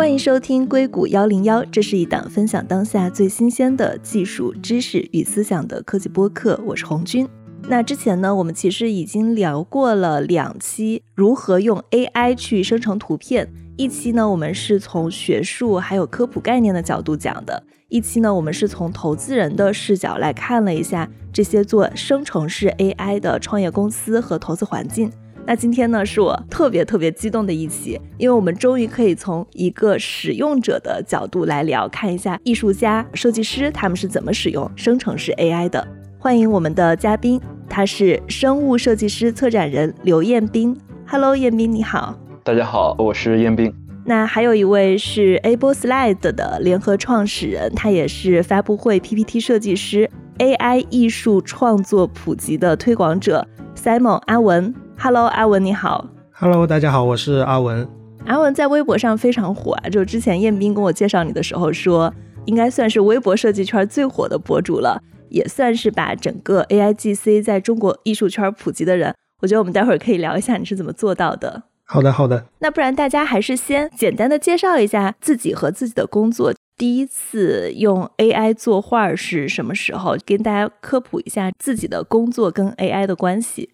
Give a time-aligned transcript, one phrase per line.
[0.00, 6.58] 欢迎收听硅谷幺零幺，这是一档分享当下最新鲜的技术知识与思想的科技播客。
[6.64, 7.28] 我是红军。
[7.68, 13.52] 那之前呢，我们其实已经聊过了两期如何用 AI 去生成图片。
[13.76, 25.12] 一期呢，我们是从学术还有科普概念的角度讲的；一期呢，我们是从投资人的视角来看了一下这些做生成式 AI 的创业公司和投资环境。
[25.50, 35.84] 那今天呢，是我特别特别激动的一期，因为我们终于可以从一个使用者的角度来聊，看一下艺术家、设计师他们是怎么使用生成式 AI 的。
[36.20, 40.78] 欢迎我们的嘉宾，他是生物设计师策展人刘彦斌。
[41.04, 42.16] Hello，彦斌你好。
[42.44, 43.74] 大家好，我是彦斌。
[44.04, 54.72] 那还有一位是 Able Slide 的联合创始人，他也是发布会 PPT 设计师，AI 艺术创作普及的推广者 Simon 阿文。
[55.02, 56.06] Hello，阿文你好。
[56.30, 57.88] Hello，大家好，我是阿文。
[58.26, 62.12] 阿文在微博上非常火啊，就之前彦斌跟我介绍你的时候说，
[62.44, 69.14] 应该算是微博设计圈最火的博主了，也算是把整个 AIGC 在中国艺术圈普及的人。
[69.40, 71.62] 我觉得我们待会儿可以聊一下你是怎么做到的。
[71.86, 72.44] 好的，好的。
[72.58, 76.52] 那不然大家还是先简单的介绍一下自己和自己的工作。
[76.76, 80.18] 第一次用 AI 作画是什么时候？
[80.26, 83.70] 跟大家科普一下自己的工作跟 AI 的关系。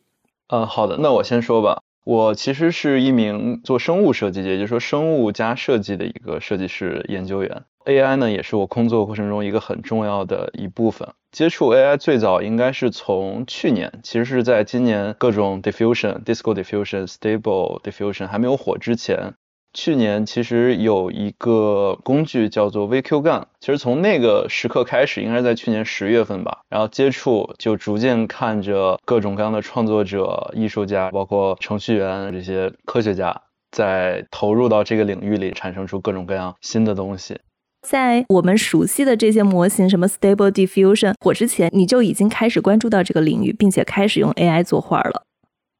[0.48, 1.82] 呃，好的，那我先说吧。
[2.04, 7.64] 我其实是一名做生物设计，也就是说生物加设计的一个设计师研究员。
[7.84, 11.08] AI 呢，也是我工作过程中一个很重要的一部分。
[11.32, 19.34] 接触 AI 最早应该是从去年，其实是在今年各种 diffusion、disco diffusion、stable diffusion 还没有火之前。
[19.76, 37.38] 去年其实有一个工具叫做 VQ 杠其实从那个时刻开始，应该是在去年十月份吧，然后接触就逐渐看着各种各样的创作者、艺术家，包括程序员这些科学家，在投入到这个领域里，产生出各种各样新的东西。
[37.86, 45.25] 在我们熟悉的这些模型，什么 Stable Diffusion 火之前，你就已经开始关注到这个领域，并且开始用 AI 作画了。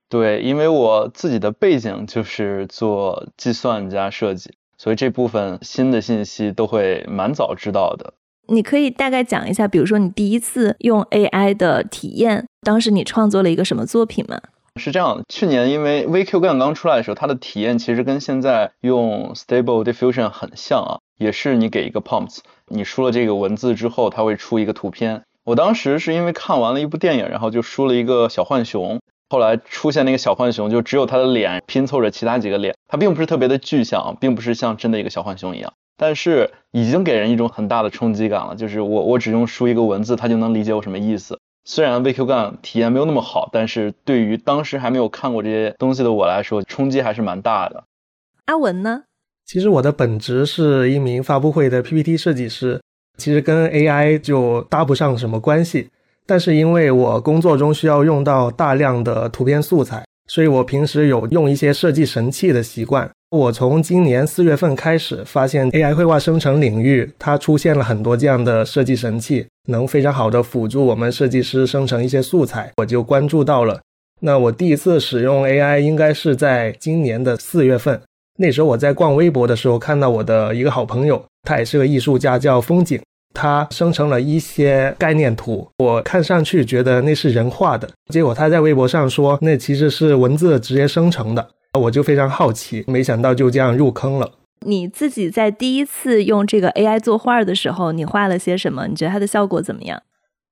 [0.09, 8.15] 对，因为我自己的背景就是做计算加设计，所以这部分新的信息都会蛮早知道的。
[8.49, 14.41] 你可以大概讲一下，比如说你第一次用 AI 的体验，当时你创作了一个什么作品吗？
[14.77, 25.23] 是这样，去年因为 VQGAN 刚出来的时候，它的体验其实跟现在用 Stable Diffusion 很像啊，也是你给一个 prompts，你输了这个文字之后，它会出一个图片。
[25.45, 29.01] 我当时是因为看完了一部电影，然后就输了一个小浣熊。
[29.29, 38.55] 后来出现那个小浣熊，就只有它的脸拼凑着其他几个脸，它并不是特别的具象，并不是像真的一个小浣熊一样，但是已经给人一种很大的冲击感了。
[38.55, 41.39] 就是我我只用输一个文字，它就能理解我什么意思。
[41.65, 47.83] 虽然 VQGAN 体验没有那么好，但是对于当时还没有看过这些东西的我来说，冲击还是蛮大的。
[48.45, 49.03] 阿文呢？
[49.45, 52.81] 其实我的本职是一名发布会的 PPT 设计师，
[53.17, 55.91] 其实跟 AI 就搭不上什么关系。
[56.27, 63.09] 但是因为我工作中需要用到大量的图片素材，所以我平时有用一些设计神器的习惯。
[63.31, 73.81] 我从今年四月份开始发现 AI 绘画生成领域，它出现了很多这样的设计神器，能非常好的辅助我们设计师生成一些素材，我就关注到了。
[74.21, 78.01] 那我第一次使用 AI 应该是在今年的四月份，
[78.39, 82.99] 那时候我在逛微博的时候看到我的一个好朋友，他也是个艺术家，叫风景。
[83.37, 91.47] 他生成了一些概念图，我看上去觉得那是人画的，结果他在微博上说那其实是文字直接生成的，
[91.79, 94.33] 我就非常好奇，没想到就这样入坑了。
[94.67, 98.87] 你自己在第一次用这个 AI 作画的时候，你画了些什么？
[98.89, 100.03] 你觉得它的效果怎么样？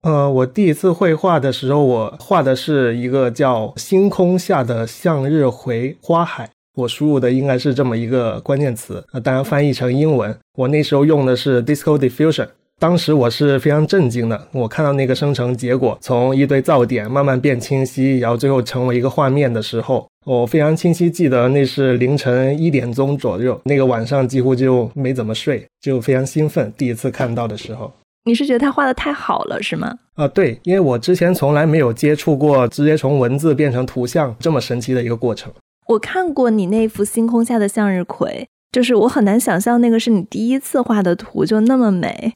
[0.02, 12.48] 呃，我第一次绘画的时候，我画的是一个叫“星空下的向日葵花海”，我输入的应该是这么一个关键词，呃，当然翻译成英文，我那时候用的是 Disco Diffusion。
[12.80, 26.72] 当时我是非常震惊的，我看到那个生成结果从一堆噪点慢慢变清晰，然后最后成为一个画面的时候，我非常清晰记得那是凌晨一点钟左右，那个晚上几乎就没怎么睡，就非常兴奋。
[26.76, 27.90] 第一次看到的时候，
[28.24, 29.96] 你是觉得他画的太好了是吗？
[30.16, 35.50] 啊，对，因为我之前从来没有接触过直接从文字变成图像这么神奇的一个过程。
[35.88, 42.34] 我看过你那幅星空下的向日葵，就是我很难想象那个是你第一次画的图就那么美。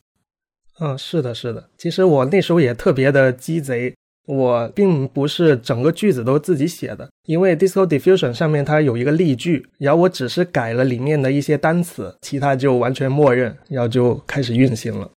[0.81, 1.69] 嗯，是的，是的。
[1.77, 3.95] 其实我那时候也特别的鸡贼，
[4.27, 15.11] 我并不是整个句子都自己写的，因为 Disco Diffusion 上面它有一个例句，然后我只是改了里面的一些单词，其他就完全默认，然后就开始运行了。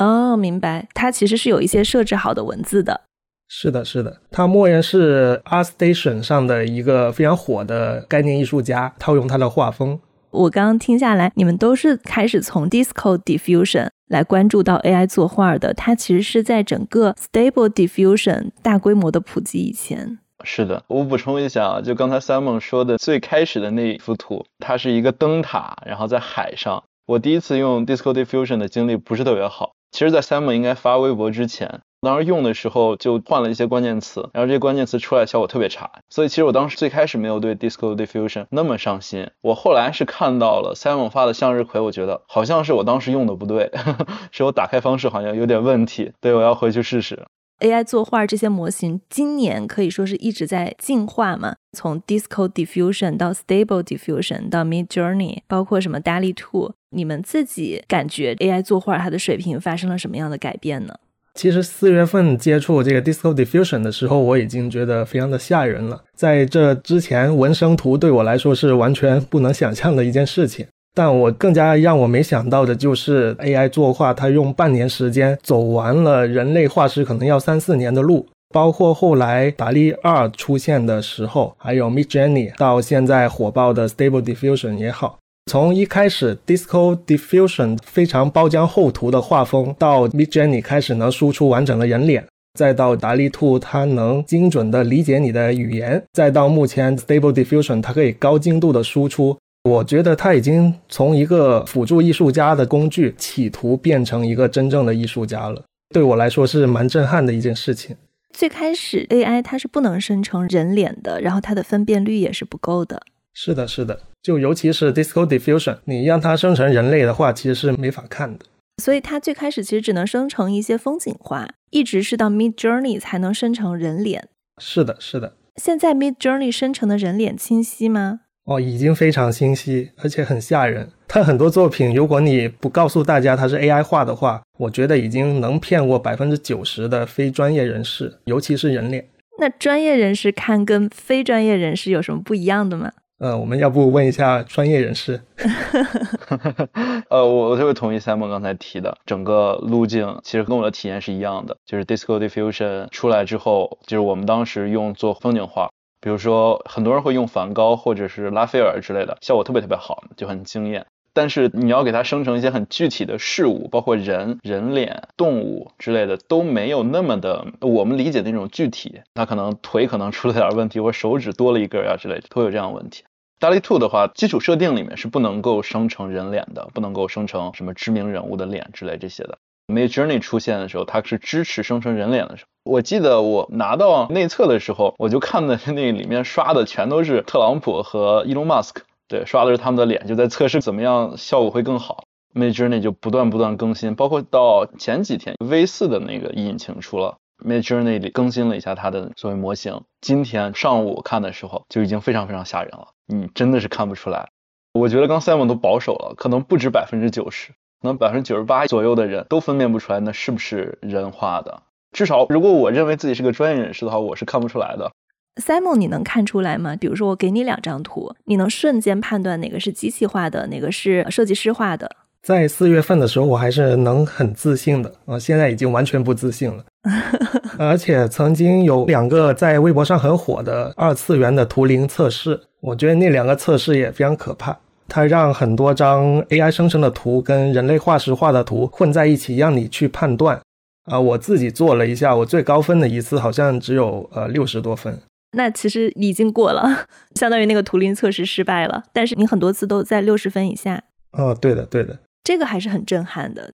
[0.00, 0.88] 哦，明白。
[0.92, 3.02] 它其实是有一些设置好的文字的。
[3.46, 4.20] 是的，是的。
[4.30, 10.00] 它默认是 ArtStation 上的一个非常火的概念艺术家套用他的画风。
[10.34, 15.72] 我刚刚听下来，你们都是开始从 Disco Diffusion 来关注到 AI 作画的。
[15.72, 20.18] 它其实是在整个 Stable Diffusion 大规模的普及以前。
[20.42, 26.82] 是的，我补充一下啊，就刚才 Simon 说的最开始的那一幅图，它是一个灯塔，然后在海上。
[27.06, 29.72] 我第一次用 Disco Diffusion 的经历不是特别好。
[29.92, 31.80] 其实，在 Simon 应该发微博之前。
[32.04, 39.30] 当时用的时候就换了一些关键词，然后这些关键词出来效果特别差，所以其实我当时最开始没有对 Disco Diffusion 那么上心。
[39.40, 43.72] 我后来是看到了 Simon 发的向日葵，我觉得好像是我当时用的不对，
[44.30, 46.12] 是我打开方式好像有点问题。
[46.20, 47.24] 对，我要回去试试。
[47.60, 60.94] AI 作画这些模型今年可以说是一直在进化嘛，从 Disco Diffusion 到 Stable Diffusion 到 Mid Journey，包括什么 DALL-E 2，你们自己感觉 AI 作画它的水平发生了什么样的改变呢？
[61.34, 66.02] 其实四月份接触这个 Disco Diffusion 的时候，我已经觉得非常的吓人了。
[66.16, 70.66] 在这之前，纹生图对我来说是完全不能想象的一件事情。
[70.94, 78.26] 但我更加让我没想到的就是 AI 作画，它用半年时间走完了人类画师可能要三四年的路。
[78.54, 85.18] 包括后来达利二出现的时候，还有 Mid Journey，到现在火爆的 Stable Diffusion 也好。
[85.50, 105.62] 从一开始，Disco Diffusion 非常包浆厚涂的画风，到 Midjourney 开始能输出完整的人脸，再到达利兔它能精准的理解你的语言，再到目前 Stable Diffusion 它可以高精度的输出，我觉得它已经从一个辅助艺术家的工具，企图变成一个真正的艺术家了。
[105.94, 107.94] 对我来说是蛮震撼的一件事情。
[108.32, 113.02] 最开始 AI 它是不能生成人脸的，然后它的分辨率也是不够的。
[113.34, 118.46] 是的，是的，就尤其是 Disco Diffusion，你让它生成人类的话，其实是没法看的。
[118.82, 124.28] 所以它最开始其实只能生成一些风景画，一直是到 Mid Journey 才能生成人脸。
[124.60, 125.34] 是的，是的。
[125.56, 128.20] 现在 Mid Journey 生成的人脸清晰吗？
[128.44, 130.90] 哦，已经非常清晰，而且很吓人。
[131.08, 139.08] 它很多作品，如果你不告诉大家它是 AI 画的话，我觉得已经能骗过百分之九十的非专业人士，尤其是人脸。
[139.38, 142.92] 那专业人士看跟非专业人士有什么不一样的吗？
[143.18, 145.20] 呃，我们要不问一下专业人士？
[147.08, 151.56] 呃，我我特别同意 Simon 刚才提的，整个路径其实跟我的体验是一样的。
[151.64, 155.70] 就是 Disco Diffusion 出来之后，就是我们当时用做风景画，
[156.00, 160.84] 比如说很多人会用梵高或者是拉斐尔之类的，效果特别特别好，就很惊艳。
[161.14, 169.00] 但是你要给它生成一些很具体的事物，包括人、人脸、动物之类的，都没有那么的我们理解的那种具体。
[169.14, 173.04] 它可能腿可能出了点问题，或手指多了一根啊之类的，都有这样的问题。
[173.40, 179.38] DALL-E 2的话，基础设定里面是不能够生成人脸的，不能够生成什么知名人物的脸之类这些的。
[179.66, 182.48] Mid Journey 出现的时候，它是支持生成人脸的时候。
[182.64, 188.82] 我记得我拿到内测的时候，我就看的那里面刷的全都是特朗普和伊隆·马斯克。
[189.08, 192.04] 对，刷的是他们的脸，就在测试怎么样效果会更好。
[192.34, 199.82] Mid Journey 就不断不断更新，包括到前几天 V 四的那个引擎出了，Mid Journey 里更新了一下它的所谓模型。
[200.00, 204.28] 今天上午看的时候就已经非常非常吓人了，你真的是看不出来。
[204.72, 211.62] 我觉得刚 Simon 都保守了，可能不止百分之九十，可能百分之九十八左右的人都分辨不出来那是不是人画的。
[211.92, 214.90] 至少如果我认为自己是个专业人士的话，我是看不出来的。
[215.36, 216.76] Simon，你能看出来吗？
[216.76, 221.90] 比如说，我给你两张图，你能瞬间判断哪个是机器画的，哪个是设计师画的？
[222.22, 226.64] 在四月份的时候，我还是能很自信的啊，现在已经完全不自信了。
[227.58, 234.56] 而且曾经有两个在微博上很火的二次元的图灵测试，我觉得那两个测试也非常可怕。
[234.88, 240.40] 它让很多张 AI 生成的图跟人类画师画的图混在一起，让你去判断。
[240.84, 244.98] 啊，我自己做了一下，我最高分的一次好像只有呃六十多分。
[245.34, 248.84] 那其实已经过了，相当于那个图灵测试失败了。
[248.92, 250.82] 但是你很多次都在六十分以下。
[251.12, 253.52] 哦，对的，对的，这个还是很震撼的。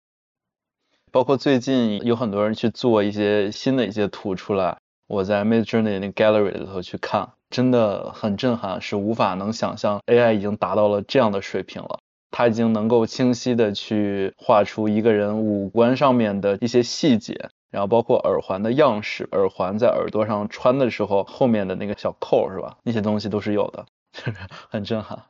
[1.10, 4.76] 包括最近有很多人去做一些新的一些图出来，
[5.08, 11.98] 我在 Mid Journey 那 Gallery 里头去看，真的很震撼，是无法能想象 AI 已经达到了这样的水平了。
[12.30, 17.50] 它已经能够清晰的去画出一个人五官上面的一些细节。
[17.70, 22.78] 然后包括耳环的样式，耳环在耳朵上穿的时候，后面的那个小扣是吧？
[22.82, 23.84] 那些东西都是有的，
[24.70, 25.24] 很震撼。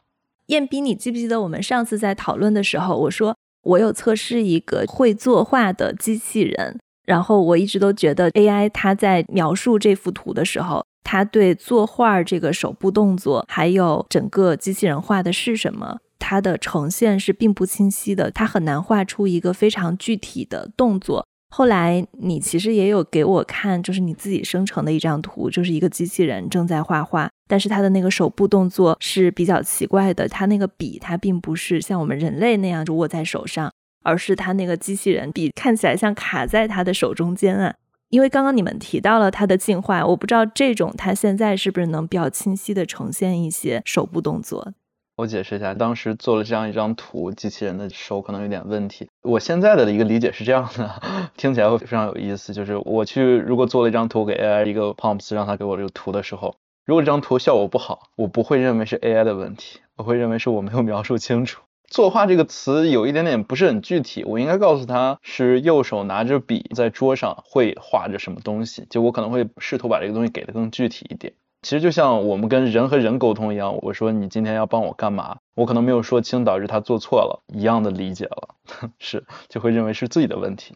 [0.47, 21.27] 燕斌，你记不记得我们上次在讨论的时候，我说我有测试一个会作画的机器人，然后我一直都觉得 AI 它在描述这幅图的时候，它对作画这个手部动作，还有整个机器人画的是什么，它的呈现是并不清晰的，它很难画出一个非常具体的动作。
[21.51, 33.73] 后来你其实也有给我看，就是你自己生成的一张图，就是一个机器人正在画画，但是它的那个手部动作是比较奇怪的，它那个笔它并不是像我们人类那样就握在手上，
[34.05, 37.75] 而是它那个机器人笔看起来像卡在它的手中间啊。
[38.11, 44.75] 因为刚刚你们提到了它的进化，我不知道这种它现在是不是能比较清晰的呈现一些手部动作。
[45.19, 49.09] 我解释一下，当时做了这样一张图，机器人的手可能有点问题。
[49.23, 51.03] 我现在的一个理解是这样的，
[51.37, 52.55] 听起来会非常有意思。
[52.55, 56.55] 就是我去如果做了一张图给 AI 一个 prompts，让他给我这个图的时候，
[56.87, 61.63] 如果这张图效果不好，我不会认为是 AI 的问题，我会认为是我没有描述清楚。
[61.91, 71.33] 作画这个词有一点点不是很具体，我应该告诉他是右手拿着笔在桌上会画着什么东西，就我可能会试图把这个东西给的更具体一点。
[71.63, 78.49] 其实就像我们跟人和人沟通一样，我说你今天要帮我干嘛，我可能没有说清，导致他做错了一样的理解了，
[78.99, 80.75] 是就会认为是自己的问题。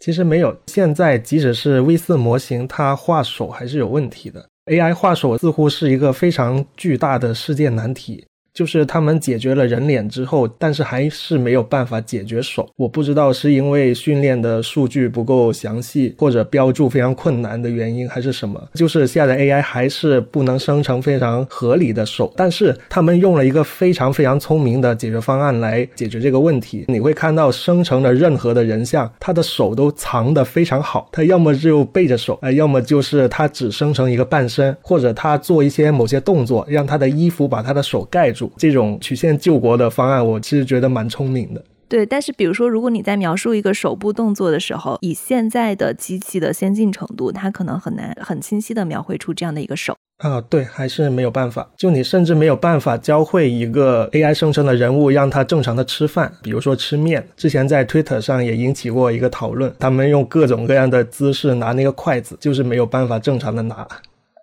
[0.00, 4.48] 其实没有，现在即使是 V 四模型，它画手还是有问题的。
[4.66, 8.26] AI 画手似乎是一个非常巨大的世界难题。
[8.54, 12.68] 就是他们解决了人脸之后，但是还是没有办法解决手。
[12.76, 18.62] 我不知道是因为训练的数据不够详细，或者标注非常困难的原因，还是什么。
[18.74, 22.32] 就是现在 AI 还是不能生成非常合理的手。
[22.36, 26.84] 但是他们用了一个非常非常聪明的解决方案来解决这个问题。
[26.88, 31.08] 你会看到生成的任何的人像，他的手都藏得非常好。
[31.10, 38.41] 他要么就背着手，呃，要么就是他只生成一个半身，或者他做一些某些动作，让他的衣服把他的手盖住。
[38.56, 41.62] 这种曲线救国的方案，我其实觉得蛮聪明的。
[41.88, 50.40] 对，但是比如说，如果你在描述一个手部动作的时候，以现在的机器的先进程度，它可能很难很清晰的描绘出这样的一个手啊。
[50.40, 51.68] 对，还是没有办法。
[51.76, 57.28] 就你甚至没有办法教会一个 AI 生成的人物，让他正常的吃饭，比如说吃面。
[57.36, 63.86] 之前在 Twitter 上也引起过一个讨论，他们用各种各样的姿势拿那个筷子，就是没有办法正常的拿。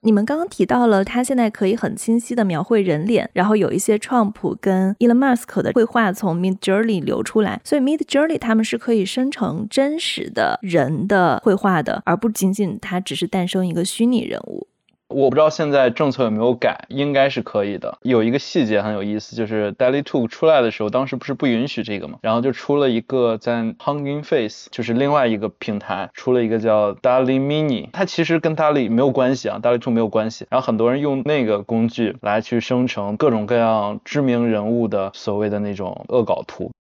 [0.02, 14.69] 你们刚刚提到了，它现在可以很清晰的描绘人脸，然后有一些创普跟 Elon Musk 的绘画从 Mid Journey 流出来，所以 Mid Journey 他们是可以生成真实的人的绘画的，而不仅仅它只是诞生一个虚拟人物。
[15.10, 17.98] 我不知道现在政策有没有改，应该是可以的。
[18.04, 22.20] 有一个细节很有意思，就是 Daily Two 出来的时候，当时不是不允许这个嘛？
[22.22, 30.46] 然后就出了一个在 Hugging Face，就是另外一个平台出了一个叫 Daily Mini，它其实跟 Daily 没有关系啊，Daily Two 没有关系。
[30.50, 36.72] 然后很多人用那个工具来去生成各种各样知名人物的所谓的那种恶搞图，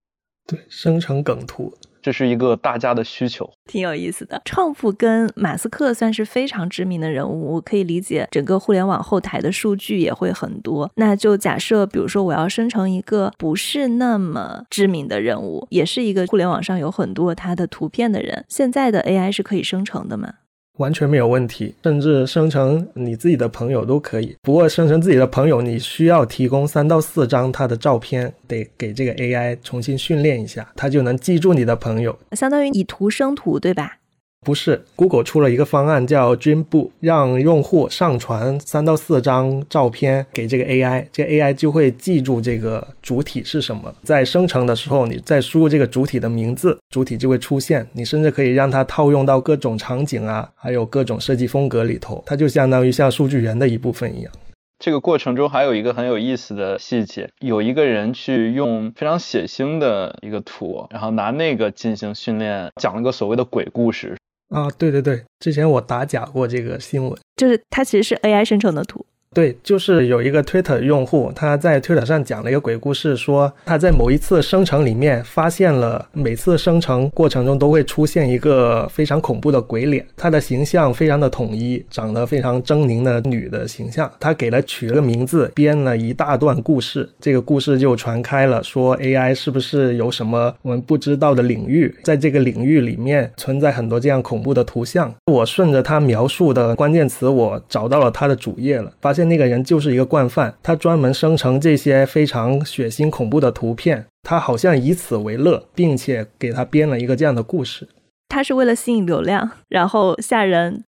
[0.46, 1.74] 对，生成梗图。
[2.02, 4.42] 这是一个大家的需求，挺有意思的。
[4.46, 10.90] 创富跟马斯克算是非常知名的人物，我可以理解整个互联网后台的数据也会很多。
[10.96, 20.34] 那就假设，比如说我要生成一个不是那么知名的人物，也是一个互联网上有很多他的图片的人，现在的 AI 是可以生成的吗？
[20.80, 24.36] 完全没有问题，甚至生成你自己的朋友都可以。
[24.42, 33.99] 不过生成自己的朋友，你需要提供三到四张他的照片，得给这个 AI 重新训练一下，它就能记住你的朋友，相当于以图生图，对吧？
[34.46, 43.94] 不是，Google 出了一个方案叫 Dreambook，让用户上传三到四张照片给这个 AI，这个 AI 就会记住这个主体是什么。
[44.02, 47.86] 在生成的时候，你再输入这个主体的名字，主体就会出现。
[47.94, 54.32] 你甚至可以让它套用到各种场景啊，还有各种设计风格里头，它就相当于像数据源的一部分一样。
[54.80, 64.16] 这个过程中还有一个很有意思的细节，有一个人去用非常血腥的一个图，然后拿那个进行训练，讲了个所谓的鬼故事。
[64.50, 69.06] 啊，对对对，之前我打假过这个新闻，就是它其实是 AI 生成的图。
[69.32, 84.12] 对，就是有一个 Twitter 用户，他在 Twitter 上讲了一个鬼故事，说他在某一次生成里面发现了，每次生成过程中都会出现一个非常恐怖的鬼脸，他的形象非常的统一，长得非常狰狞的女的形象。
[84.20, 95.14] 他给了取了个名字，编了一大段故事，这个故事就传开了，说 AI 是不是有什么我们不知道的领域，在这个领域里面存在很多这样恐怖的图像。
[95.28, 99.19] 我顺着他描述的关键词，我找到了他的主页了，发现。
[99.26, 107.88] 那个人就是一个惯犯，他专门生成这些非常血腥恐怖的图片，他好像以此为乐，并且给他编了一个这样的故事。
[108.28, 110.84] 他是为了吸引流量，然后吓人。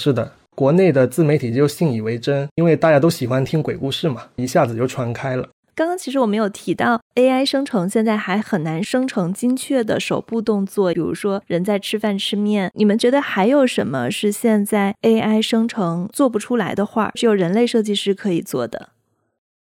[0.00, 5.48] 是的，国内的自媒体就信以为真，因为大家都喜欢听鬼故事嘛，一下子就传开了。
[5.74, 12.70] 刚刚其实我没有提到，AI 生成现在还很难生成精确的手部动作，比如说人在吃饭吃面。
[12.74, 18.90] 你们觉得还有什么是现在 AI 生成做不出来的画，只有人类设计师可以做的？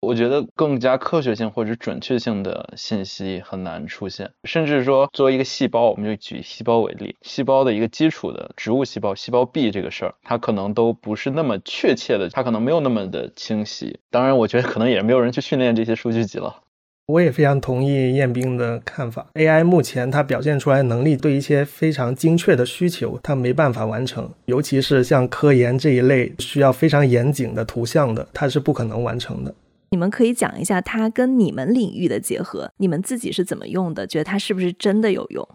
[0.03, 13.99] 我觉得更加科学性或者准确性的信息很难出现，甚至说作为一个细胞，我们就举细胞为例，细胞的一个基础的植物细胞细胞壁这个事儿，它可能都不是那么确切的，它可能没有那么的清晰。
[14.11, 16.64] 当然，我觉得可能也没有人去训练这些数据集了。
[17.07, 19.27] 我也非常同意彦斌的看法。
[19.35, 24.31] AI 目前它表现出来能力，对一些非常精确的需求，它没办法完成。
[24.47, 29.55] 尤其是像科研这一类需要非常严谨的图像的，它是不可能完成的。
[29.91, 34.07] 你们可以讲一下它跟你们领域的结合，你们自己是怎么用的？
[34.07, 35.47] 觉得它是不是真的有用？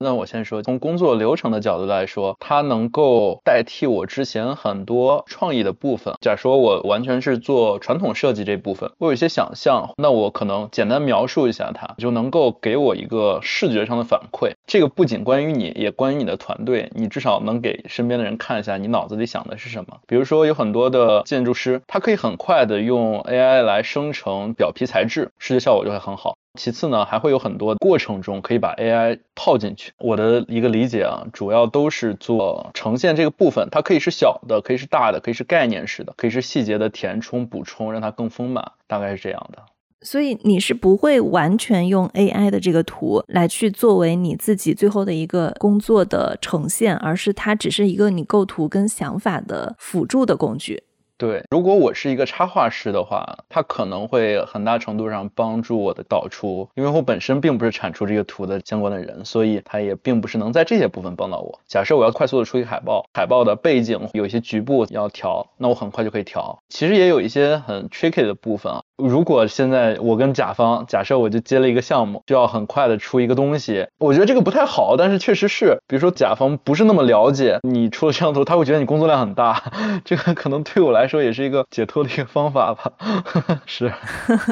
[0.00, 6.14] 那我先说，从工作流程的角度来说，它能够代替我之前很多创意的部分。
[6.20, 14.52] 假如说我完全是做传统设计这部分，我有一些想象，那我可能简单描述一下它，就能够给我一个视觉上的反馈。
[14.66, 16.90] 这个不仅关于你，也关于你的团队。
[16.94, 19.98] 你至少能给身边的人看一下你脑子里想的是什么。
[20.06, 26.36] 比如说，有很多的建筑师，他可以很快的用 AI 来生成表皮材质，视觉效果就会很好。
[26.54, 29.92] 其次呢，还会有很多过程中可以把 AI 套进去。
[29.98, 39.62] 我的一个理解啊，主要都是做呈现这个部分，它可以是小的，可以是大的，可以是概念式的，可以是细节的填充补充，让它更丰满，大概是这样的。
[40.00, 50.84] 所以你是不会完全用 AI 的这个图来去作为你自己最后的一个工作的呈现，而是它只是一个你构图跟想法的辅助的工具。
[51.18, 61.58] 对，如果我是一个插画师的话，它可能会很大程度上帮助我的导出，因为我本身并不是产出这个图的相关的人，所以它也并不是能在这些部分帮到我。
[61.66, 66.60] 假设我要快速的出一个海报，海报的背景有一些局部要调，那我很快就可以调。
[66.68, 68.80] 其实也有一些很 tricky 的部分啊。
[68.96, 79.72] 如果现在我跟甲方，假设我就接了一个项目，就要很快的出一个东西，我觉得这个不太好，但是确实是，比如说甲方不是那么了解你出了摄像头，他会觉得你工作量很大，
[80.04, 82.92] 这个可能对我来说也是一个解脱的一个方法吧。
[83.66, 83.90] 是，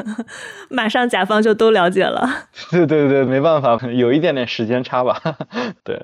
[0.69, 2.27] 马上甲方就都了解了。
[2.71, 5.21] 对对对，没办法，有一点点时间差吧。
[5.83, 6.01] 对。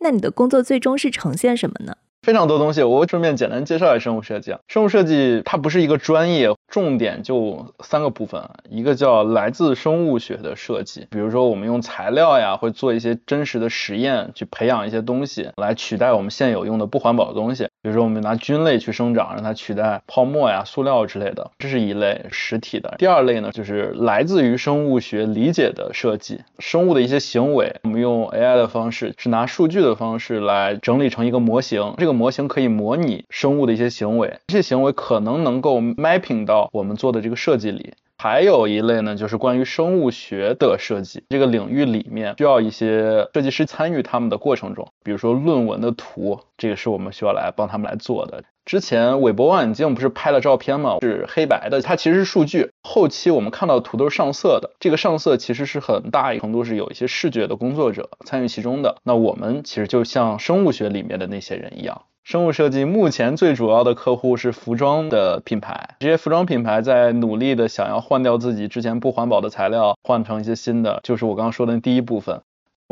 [0.00, 1.94] 那你的工作最终是呈现什么呢？
[2.22, 4.60] 非常多东西，我顺便简单介绍一下生物设计啊。
[4.68, 22.94] 生物设计它不是一个专业，重点就三个部分，一个叫来自生物学的设计，比如说我们用材料呀，会做一些真实的实验，去培养一些东西来取代我们现有用的不环保的东西，比如说我们拿菌类去生长，让它取代泡沫呀、塑料之类的，这是一类实体的。
[22.98, 32.11] 第二类呢，就是来自于生物学理解的设计，生物的一些行为，我们用 AI 的方式，是拿数据的方式来整理成一个模型，这个。
[32.12, 37.94] 模型可以模拟生物的一些行为，这些行为可能能够 mapping 到我们做的这个设计里。
[38.18, 48.44] 还有一类呢，就是关于生物学的设计，这个领域里面需要一些设计师参与他们的过程中，比如说论文的图，这个是我们需要来帮他们来做的。
[48.64, 50.98] 之前韦伯望远镜不是拍了照片吗？
[51.00, 52.70] 是黑白的，它其实是数据。
[52.82, 58.96] 后期我们看到图都是上色的，这个上色其实是很大一程度是有一些视觉的工作者参与其中的。
[59.02, 62.02] 那我们其实就像生物学里面的那些人一样。
[62.24, 72.42] 生物设计目前最主要的客户是服装的品牌，这些服装品牌在努力的想要换掉自己之前不环保的材料，换成一些新的，就是我刚刚说的第一部分，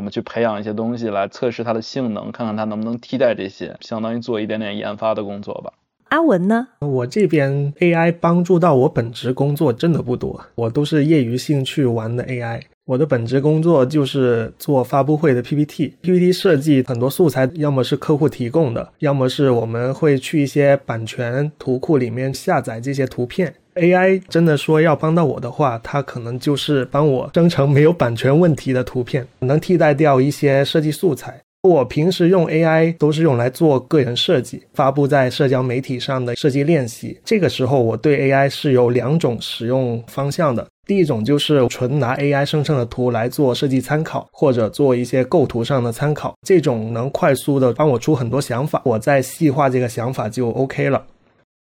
[0.01, 5.75] 我们去培养一些东西来测试它的性能，看看它能不能替代这些，相当于做一点点研发的工作吧。
[6.09, 6.69] 阿文呢？
[6.81, 12.63] 我这边 AI 帮助到我本职工作真的不多，我都是业余兴趣玩的 AI。
[12.91, 23.55] 我的本职工作就是做发布会的 PPT，PPT 设计很多素材，要么是客户提供的，要么是我们会去一些版权图库里面下载这些图片。
[23.77, 31.41] AI 真的说要帮到我的话，它可能就是帮我生成没有版权问题的图片，能替代掉一些设计素材。
[31.63, 37.21] 我平时用 AI 都是用来做个人设计，发布在社交媒体上的设计练习。
[37.23, 40.67] 这个时候，我对 AI 是有两种使用方向的。
[40.87, 51.05] 第一种就是纯拿 AI 生成的图来做设计参考，或者做一些构图上的参考，这种能快速的帮我出很多想法，我再细化这个想法就 OK 了。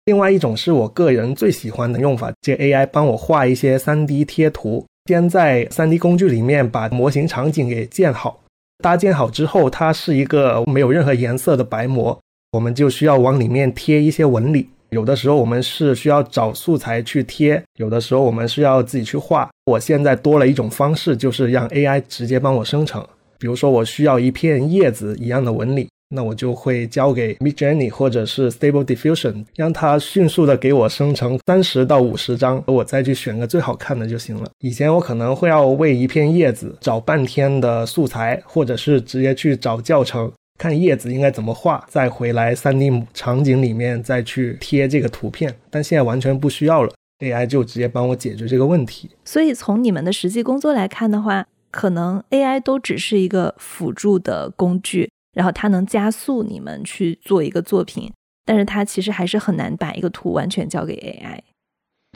[0.06, 8.44] 另外一种是我个人最喜欢的用法，借 AI 帮我画一些 3D 贴图，先在 3D 工具里面把模型场景给建好。
[8.84, 12.20] 搭建好之后，它是一个没有任何颜色的白膜，
[12.52, 14.70] 我们就需要往里面贴一些纹理。
[14.92, 19.50] 有的时候我们是需要找素材去贴，有的时候我们需要自己去画。
[19.66, 23.06] 我现在多了一种方式，就是让 AI 直接帮我生成。
[23.38, 34.50] 比如说我需要一片叶子一样的纹理，那我就会交给 Midjourney 或者是 Stable Diffusion，让它迅速的给我生成三十到五十张，我再去选个最好看的就行了。
[34.60, 40.32] 以前我可能会要为一片叶子找半天的素材，或者是直接去找教程。
[40.58, 46.92] 看叶子应该怎么画，再回来 3D 场景里面再去贴这个图片，但现在完全不需要了。
[47.20, 49.12] ，AI 就直接帮我解决这个问题。
[49.24, 58.12] 所以从你们的实际工作来看的话，可能 AI 都只是一个辅助的工具，然后它能加速你们去做一个作品，
[58.44, 61.42] 但是它其实还是很难把一个图完全交给 AI。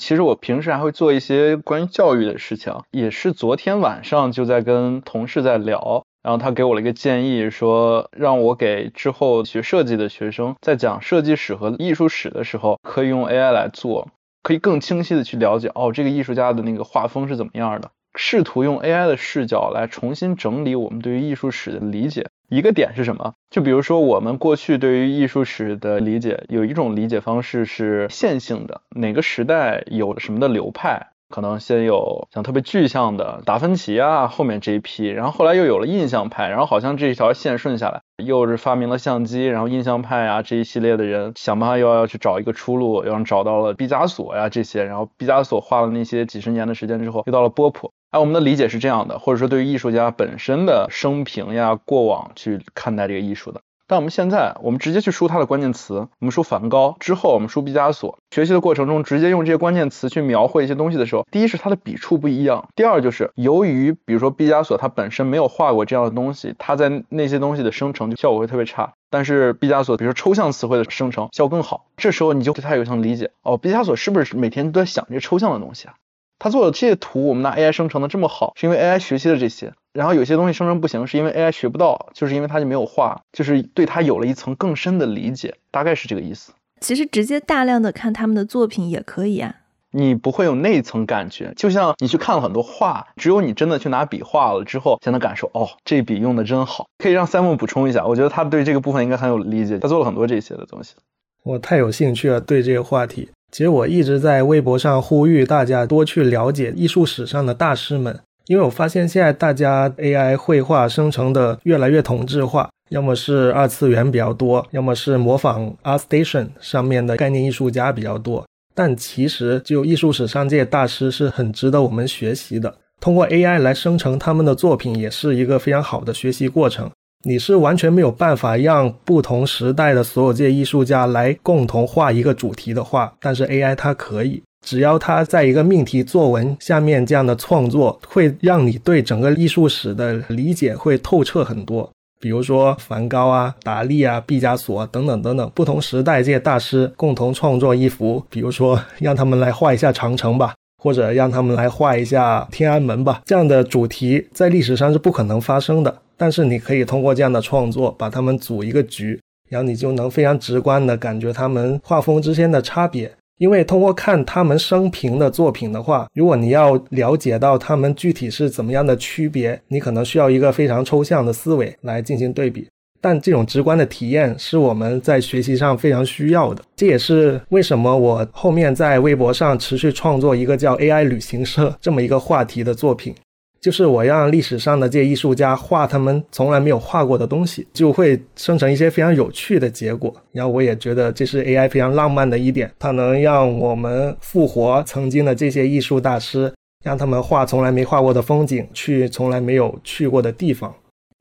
[0.02, 14.10] 其实我平时还会做一些关于教育的事情，也是昨天晚上就在跟同事在聊，然后他给我了一个建议，说让我给之后学设计的学生在讲设计史和艺术史的时候，可以用 AI 来做，
[14.42, 17.92] 可以更清晰的去了解哦，这个艺术家的那个画风是怎么样的。
[18.16, 22.28] 试图用 AI 的视角来重新整理我们对于艺术史的理解。
[22.52, 23.34] 一个点是什么？
[23.50, 31.08] 就比如说我们过去对于艺术史的理解，有一种理解方式是线性的，哪个时代有什么的流派。
[31.30, 47.94] 可能先有像特别具象的达芬奇啊，后面这一批，然后后来又有了印象派，然后好像这一条线顺下来，又是发明了相机，然后印象派啊这一系列的人想办法又要去找一个出路，然后找到了毕加索呀这些，然后毕加索画了那些几十年的时间之后，又到了波普。
[48.12, 53.62] 哎，我们的理解是这样的，或者说对于艺术家本身的生平呀、过往去看待这个艺术的。
[53.88, 58.20] 但我们现在，我们直接去输它的关键词，我们输梵高之后，我们输毕加索。
[58.32, 68.94] 学习的过程中，直接用这些关键词去描绘一些东西的时候，第一是它的笔触不一样，第二就是由于比如说毕加索他本身没有画过这样的东西，他在那些东西的生成就效果会特别差。
[69.10, 75.96] 但是毕加索比如说抽象词汇的生成效果更好，这时候你就对他有一层理解哦，毕加索是不是每天都在想这些抽象的东西啊？
[76.44, 79.74] 他做的这些图，我们拿 AI 生成的这么好，是因为 AI 学习了这些。
[79.94, 86.52] 然后有些东西生成不行，是因为 AI 学不到，就是因为它就没有画，就是对它有了一层更深的理解，大概是这个意思。
[86.80, 89.54] 其实直接大量的看他们的作品也可以啊，
[89.92, 96.88] 你不会有那一层感觉，就像你去看了很多画，只有你真的去拿笔画了之后，才能感受哦，这笔用的真好。
[96.98, 100.96] 可以让 Simon 补充一下，我觉得他对这个部分应该很有理解，他做了很多这些的东西。
[101.44, 103.30] 我太有兴趣了，对这个话题。
[103.52, 118.46] 其实我一直在微博上呼吁大家多去了解艺术史上的大师们，因为我发现现在大家 AI 绘画生成的越来越同质化，要么是二次元比较多，要么是模仿 ArtStation 上面的概念艺术家比较多。
[118.74, 122.74] 但其实，就艺术史上这些大师是很值得我们学习的。
[123.02, 126.90] 通过 AI 来生成他们的作品，也是一个非常好的学习过程。
[127.24, 141.90] 你是完全没有办法让不同时代的所有这些艺术家来共同画一个主题的画，但是 AI 它可以，只要它在一个命题作文下面这样的创作，会让你对整个艺术史的理解会透彻很多。
[142.20, 155.98] 比如说梵高啊、达利啊、毕加索等等等等，不同时代这些大师共同创作一幅，比如说 让他们来画一下长城吧，或者让他们来画一下天安门吧，这样的主题在历史上是不可能发生的。
[156.22, 163.12] 但是你可以通过这样的创作，把他们组一个局，然后你就能非常直观的感觉他们画风之间的差别。
[163.40, 172.68] 因为通过看他们生平的作品的话，如果你要了解到他们具体是怎么样的区别，你可能需要一个非常抽象的思维来进行对比。
[173.02, 176.64] 但这种直观的体验是我们在学习上非常需要的。
[176.76, 183.16] 这也是为什么我后面在微博上持续创作一个叫 AI 旅行社这么一个话题的作品。
[183.62, 190.12] 就是我让历史上的这些艺术家画他们从来没有画过的东西，就会生成一些非常有趣的结果。
[190.32, 196.52] 然后我也觉得这是 AI 非常浪漫的一点，它能让我们复活曾经的这些艺术大师，
[196.84, 200.74] 让他们画从来没画过的风景，去从来没有去过的地方。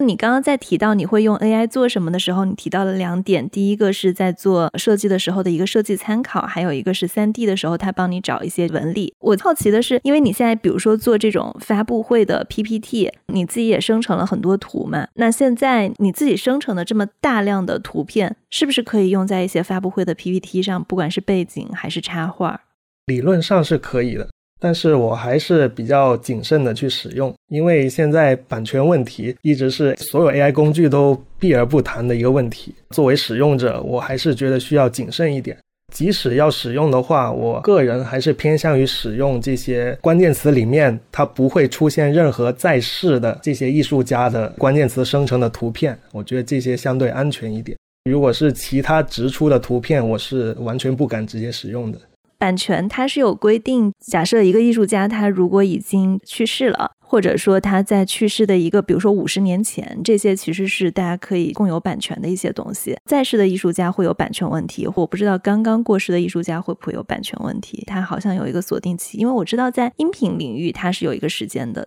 [0.05, 9.15] 你刚刚在提到你会用 AI 做什么的时候，你提到了两点，第一个是在做设计的时候的一个设计参考，还有一个是三 D 的时候，它帮你找一些纹理。
[9.21, 15.07] 我好奇的是，因为你现在比如说做这种发布会的 PPT，你自己也生成了很多图嘛？
[15.15, 22.63] 那现在你自己生成的这么大量的图片，是不是可以用在一些发布会的 PPT 上，不管是背景还是插画？
[23.05, 24.29] 理论上是可以的。
[24.61, 32.75] 但是我还是比较谨慎的去使用，因为现在版权问题一直是所有 AI 工具都避而不谈的一个问题。
[32.91, 35.57] 作为使用者，我还是觉得需要谨慎一点。
[35.93, 45.99] 即使要使用的话，我个人还是偏向于使用这些关键词里面它不会出现任何在世的这些艺术家的关键词生成的图片。
[46.13, 47.77] 我觉得这些相对安全一点。
[48.09, 51.99] 如果是其他直出的图片，我是完全不敢直接使用的。
[52.41, 62.97] 版权它是有规定，假设一个艺术家他如果已经去世了，或者说他在去世的一个，比如说五十年前，这些其实是大家可以共有版权的一些东西。
[63.05, 67.85] 在世的艺术家会有版权问题，我不知道刚刚过世的艺术家会不会有版权问题。
[67.87, 71.87] 他好像有一个锁定期，因为我知道在音频领域它是有一个时间的。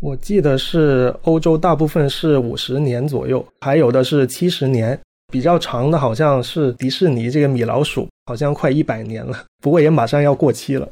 [0.00, 5.00] 我记得是欧洲大部分是五十年左右，还有的是七十年。
[5.32, 10.88] 比较长的好像是迪士尼这个米老鼠，好像快一百年了，不过也马上要过期了。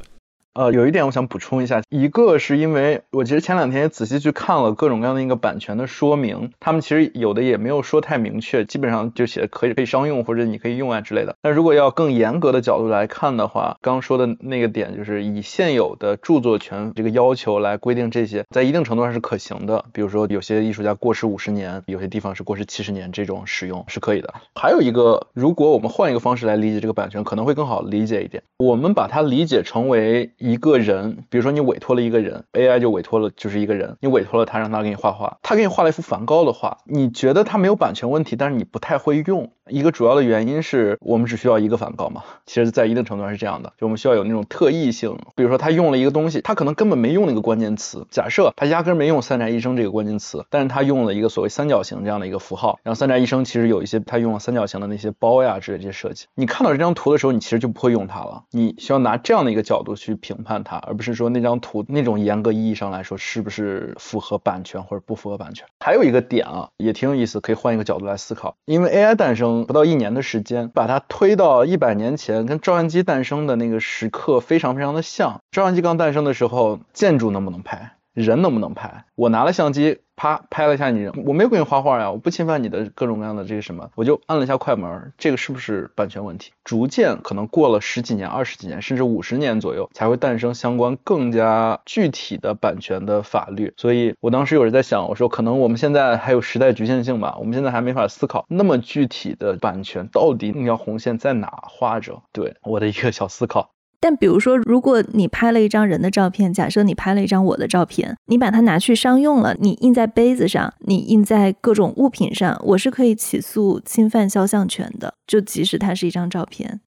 [0.59, 11.33] 呃，有一点我想补充一下，一个是因为我其实前两天也仔细去看了各种各样的一个版权的说明，他们其实有的也没有说太明确，基本上就写可以可以商用或者你可以用啊之类的。
[11.41, 19.85] 但如果要更严格的角度来看的话，刚说的那个点就是以现有的著作权这个要求来规定这些，在一定程度上是可行的。
[19.93, 24.33] 比如说有些艺术家过世五十年，有些地方是过世七十年，这种使用是可以的。
[24.55, 28.43] 还有一个，如果我们换一个方式来理解这个版权，可能会更好理解一点。
[28.57, 39.51] 我们把它理解成为一个人，比如说你委托了一个人，AI 就委托了就是一个人，你委托了他让他给你画画，他给你画了一幅梵高的画，你觉得他没有版权问题，但是你不太会用。
[39.69, 45.15] 一个主要的原因是我们只需要一个梵高嘛，其实，在一定程度上是这样的，就我们需要有那种特异性。
[45.35, 65.67] 比如说他用了一个东西，他可能根本没用那个关键词，假设他压根没用三宅一生这个关键词，但是他用了一个所谓三角形这样的一个符号，然后三宅一生其实有一些他用了三角形的那些包呀之类这些设计，你看到这张图的时候，你其实就不会用它了，你需要拿这样的一个角度去评判它，而不是说那张图那种严格意义上来说是不是符合版权或者不符合版权。
[65.79, 75.41] 还有一个点啊，也挺有意思，可以换一个角度来思考，因为 AI 诞生不到一年的时间，把它推到一百年前，跟照相机诞生的那个时刻非常非常的像。
[75.51, 77.91] 照相机刚诞生的时候，建筑能不能拍？
[78.21, 79.05] 人能不能拍？
[79.15, 86.51] 我拿了相机，啪拍了一下你人，我没有给你画画呀，我不侵犯你的各种各样的这个什么，我就按了一下快门，这个是不是版权问题？
[86.63, 93.73] 逐渐可能过了十几年、二十几年，甚至五十年左右，才会诞生相关更加具体的版权的法律。
[93.77, 102.21] 所以我当时有人在想，我说可能我们现在还有时代局限性吧，我们现在还没法思考那么具体的版权到底那条红线在哪画着。
[102.31, 103.71] 对我的一个小思考。
[104.01, 116.79] 但比如说，如果你拍了一张人的照片，假设你拍了一张我的照片，你把它拿去商用了，你印在杯子上，你印在各种物品上，我是可以起诉侵犯肖像权的，就即使它是一张照片。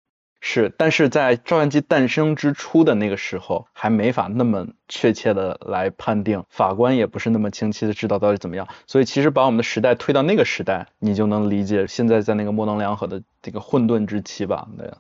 [0.43, 8.67] 是，但是在照相机诞生之初的那个时候，还没法那么确切的来判定，法官也不是那么清晰的知道到底怎么样。
[8.87, 14.67] 所以其实把我们的时代推到那个时代，你就能理解现在在那个模棱两可的这个混沌之期吧？
[14.79, 14.91] 对。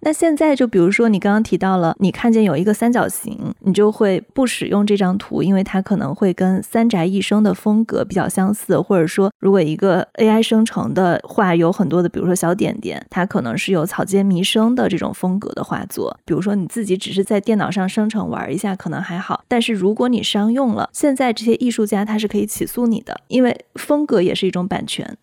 [0.00, 16.16] 那现在就比如说，你刚刚提到了，你看见有一个三角形，你就会不使用这张图，因为它可能会跟三宅一生的风格比较相似，或者说，如果一个 AI 生成的画有很多的，比如说小点点，它可能是有草间弥生的这种风格的画作。
[16.24, 25.16] 比如说你自己只是在电脑上生成玩一下，可能还好，但是如果你商用了，现在这些艺术家他是可以起诉你的，因为风格也是一种版权。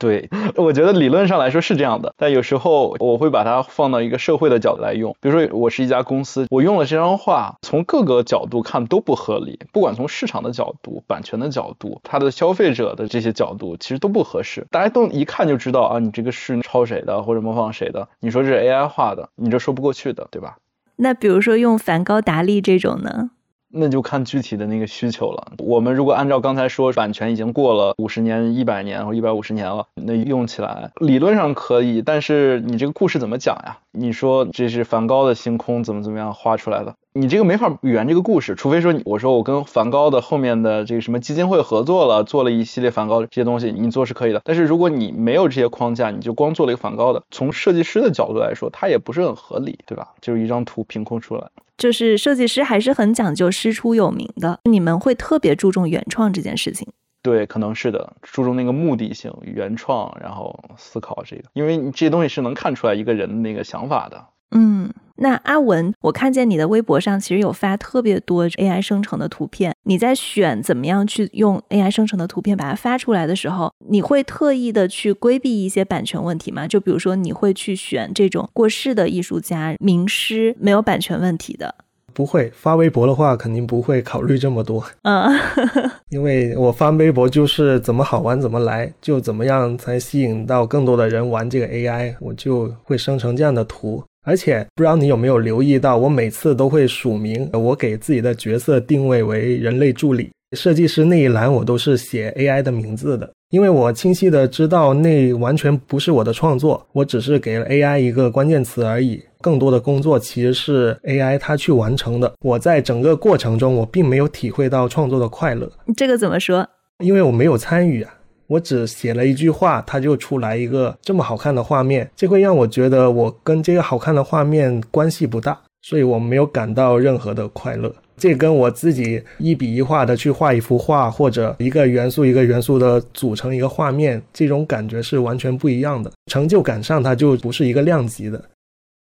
[0.00, 5.14] 对， 我觉得理论上来说是这样的，但有时候我会把它放到一个社会的角度来用。
[5.20, 14.66] 比如说，我是一家公司，我用了这张画，从各个角度看都不合理，不管从市场的角度、版权的角度、它的消费者的这些角度，其实都不合适。
[14.70, 18.08] 大家都一看就知道啊，你这个是抄谁的或者模仿谁的？
[18.20, 20.56] 你说这是 AI 画的，你这说不过去的，对吧？
[20.96, 23.30] 那比如说用梵高、达利这种呢？
[23.72, 25.52] 那就看具体的那个需求了。
[25.58, 33.78] 我们如果按照刚才说，版权已经过了五十年、一百年或一百五十年了，那用起来理论上可以，但是你这个故事怎么讲呀？
[33.92, 36.94] 你说这是梵高的星空怎么怎么样画出来的？
[37.12, 44.40] 你这个没法圆这个故事，除非说我说我跟梵高的后面的这个什么基金会合作了，做了一系列梵高这些东西，你做是可以的。
[44.44, 50.06] 但是如果你没有这些框架，你就光做了一个梵高的，从设计师的角度来说，它也不是很合理，对吧？
[50.20, 51.50] 就是一张图凭空出来。
[51.76, 56.86] 就是设计师还是很讲究师出有名的，你们会特别注重原创这件事情。
[57.22, 64.26] 对，可能是的，注重那个目的性、原创，然后思考这个，因为你这些东西是能看出来一个人的那个想法的。
[64.50, 64.90] 嗯。
[65.22, 69.74] 那阿文，我看见你的微博上其实有发特别多 AI 生成的图片。
[69.82, 76.66] 你在选怎么样去用 AI 生成的图片把它发出来的时候，你会特意的去规避一些版权问题吗？
[76.66, 81.74] 就比如说，你会去选这种过世的艺术家、名师没有版权问题的？
[82.14, 84.82] 不会，发微博的话肯定不会考虑这么多。
[85.02, 85.30] 嗯，
[86.08, 94.02] 因为我发微博就是怎么好玩怎么来，就怎么样才吸引到更多的人玩这个 AI，我就会生成这样的图。
[94.24, 112.32] 而且不知道你有没有留意到，我每次都会署名，我给自己的角色定位为人类助理设计师那一栏，我都是写 AI 的名字的，因为我清晰的知道那完全不是我的创作，我只是给了 AI 一个关键词而已，更多的工作其实是 AI 它去完成的。
[112.40, 115.70] 我在整个过程中，我并没有体会到创作的快乐。
[115.96, 116.68] 这个怎么说？
[116.98, 118.12] 因为我没有参与啊。
[118.50, 127.94] 我只写了一句话，它就出来一个这么好看的画面，这会让我觉得我跟这个好看的画面关系不大，所以我没有感到任何的快乐。
[128.16, 136.10] 这跟我自己一笔一画的去画一幅画，或者一个元素一个元素的组成一个画面，这种感觉是完全不一样的。
[136.26, 138.42] 成就感上，它就不是一个量级的。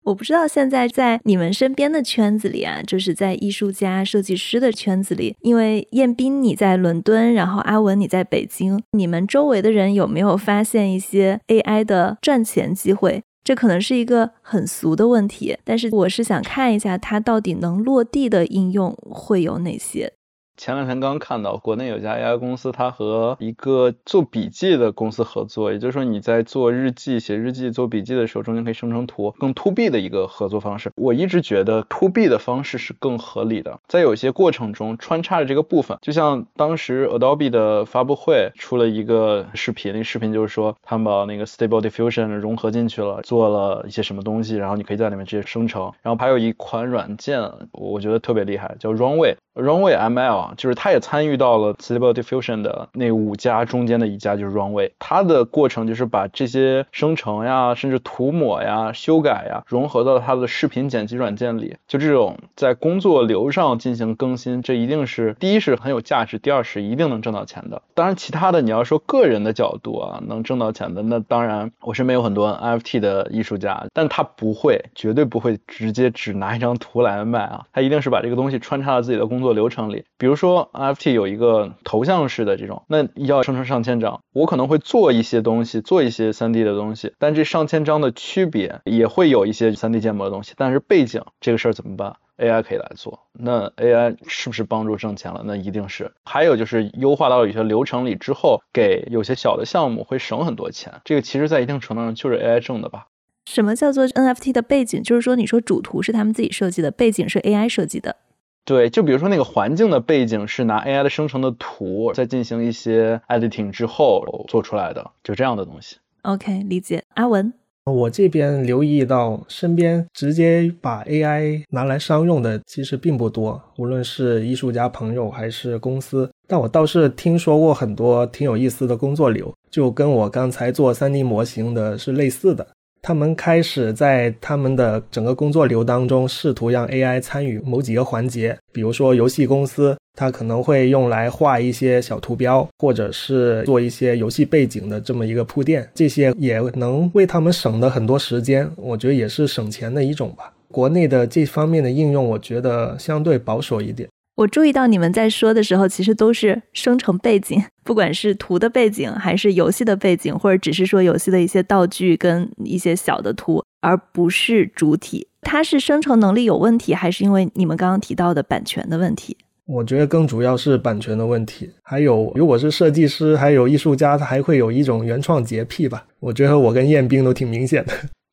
[0.05, 13.23] 我不知道现在在你们身边的圈子里啊，就是在艺术家、设计师的圈子里，因为彦斌你在伦敦，然后阿文你在北京，你们周围的人有没有发现一些 AI 的赚钱机会？
[13.45, 20.12] 这可能是一个很俗的问题，但是我是想看一下它到底能落地的应用会有哪些。
[20.57, 30.93] 前两天刚看到，国内有家 AI 公司，它和一个做笔记的公司合作，也就是说你在做日记、写日记、做笔记的时候，中间可以生成图，更 to B 的一个合作方式。
[30.97, 45.93] 我一直觉得 to B 的方式是更合理的，在有些过程中穿插着这个部分，就像当时 Adobe 的发布会出了一个视频，那视频就是说他们把那个 Stable Diffusion 融合进去了，做了一些什么东西，然后你可以在里面直接生成。
[46.03, 49.35] 然后还有一款软件，我觉得特别厉害，叫 Runway。
[49.55, 54.93] Runway ML 啊，就是它也参与到了 Stable Diffusion 的那五家中间的一家，就是 Runway。
[54.99, 61.77] 它的过程就是把这些生成呀，甚至涂抹呀、修改呀，融合到它的视频剪辑软件里。
[61.87, 67.83] 就这种在工作流上进行更新，这一定是第一是很有价值，第二是一定能挣到钱的。
[67.93, 79.41] 当然，其他的你要说个人的角度啊，能挣到钱的，那当然我身边有很多 NFT 的艺术家，但他不会，绝对不会直接只拿一张图来卖啊，他一定是把这个东西穿插到自己的工。
[79.42, 95.42] 工作流程里，比如说 NFT 有一个头像式的这种，那要生成上千张，我可能会做一些东西，做一些 3D 的东西，但这上千张的区别也会有一些 3D 建模的东西，但是背景这个事儿怎么办？AI 可以来做，那 AI 是不是帮助挣钱了？
[95.44, 96.12] 那一定是。
[96.24, 103.09] 还有就是优化到有些流程里之后，给有些小的项目会省很多钱，这个其实在一定程度上就是 AI 挣的吧？
[103.44, 105.02] 什么叫做 NFT 的背景？
[105.02, 108.16] 就是说你说主图是他们自己设计的，背景是 AI 设计的。
[108.64, 115.96] 对，就比如说那个环境的背景是拿 AI 的生成的图，再进行一些 editing 之后做出来的，就这样的东西。
[116.22, 117.03] OK，理解。
[117.14, 117.53] 阿文，
[117.85, 126.31] 我这边留意到身边直接把 AI 拿来商用的其实并不多，无论是艺术家朋友还是公司。
[126.46, 132.64] 但我倒是听说过很多挺有意思的工作流，就跟我刚才做 3D 模型的是类似的。
[133.03, 138.57] 他们开始在他们的整个工作流当中，试图让 AI 参与某几个环节。
[138.73, 148.71] 比如说，游戏公司它可能会用来画一些小图标，或者是做一些游戏背景的这么一个铺垫，这些也能为他们省的很多时间。
[148.77, 150.53] 我觉得也是省钱的一种吧。
[150.71, 154.09] 国内的这方面的应用，我觉得相对保守一点。
[154.35, 165.29] 我注意到你们在说的时候，其实都是生成背景，不管是图的背景，还是游戏的背景，或者只是说游戏的一些道具跟一些小的图，而不是主体。
[165.42, 169.37] 它是生成能力有问题，还是因为你们刚刚提到的版权的问题？
[169.66, 171.71] 我觉得更主要是版权的问题。
[171.83, 176.07] 还有，如果是设计师，还有艺术家，他还会有一种原创洁癖吧？
[176.21, 177.92] 我觉得我跟彦斌都挺明显的。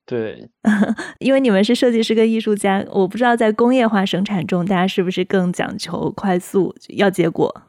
[0.10, 0.50] 对，
[1.20, 7.62] 因为你们是设计师跟艺术家，我不知道在工业化生产中，大家是不是更讲求快速要结果？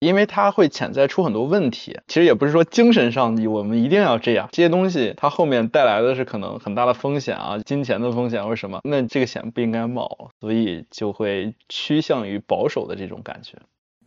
[0.00, 1.98] 因为它会潜在出很多问题。
[2.06, 13.56] 其实也不是说精神上我们一定要这样，这些东西它后面带来的是可能很大的风险啊，金钱的风险或者什么，那这个险不应该冒，所以就会趋向于保守的这种感觉。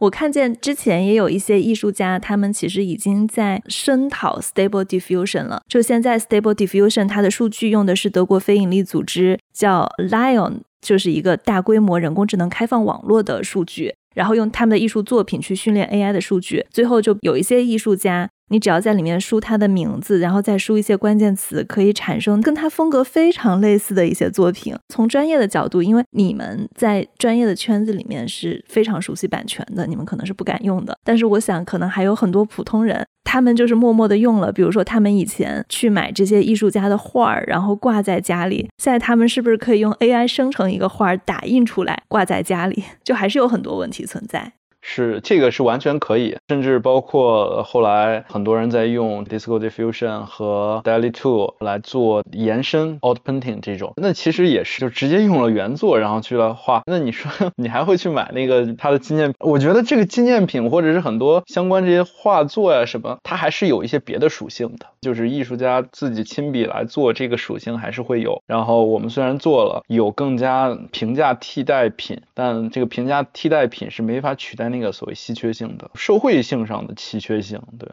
[0.02, 5.62] 我看见之前也有一些艺术家，他们其实已经在声讨 Stable Diffusion 了。
[5.68, 18.28] 就现在 Stable Diffusion 它的数据用的是德国非营利组织叫 Lion，就是一个大规模人工智能开放网络的数据，然后用他们的艺术作品去训练 AI 的数据，最后就有一些艺术家。
[18.52, 24.76] 你只要在里面输他的名字，然后再输一些关键词，可以产生跟他风格非常类似的一些作品。
[24.90, 30.98] 从专业的角度，因为你们在专业的圈子里面是非常熟悉版权的，你们可能是不敢用的。
[31.04, 34.52] 但是我想，可能还有很多普通人，他们就是默默的用了。
[34.52, 42.84] 比如说，他们以前去买这些艺术家的画儿，然后挂在家里，现在他们是不是可以用 AI 生成一个画儿，打印出来挂在家里？
[43.04, 44.52] 就还是有很多问题存在。
[44.82, 56.82] 是这个是完全可以，甚至包括后来很多人在用 Disco Diffusion 和 Daily Two 来做延伸 Out Painting 这种，那其实也是就直接用了原作然后去了画。
[56.88, 59.34] 那你说 你还会去买那个它的纪念？
[59.40, 68.42] 我觉得这个纪念品或者是很多相关这些画作呀什么，它还是有一些别的属性的，就是艺术家自己亲笔来做这个属性还是会有。
[68.48, 74.71] 然后我们虽然做了有更加平价替代品，但这个平价替代品是没法取代。
[74.72, 77.90] 那个所谓稀缺性的社会性上的稀缺性，对。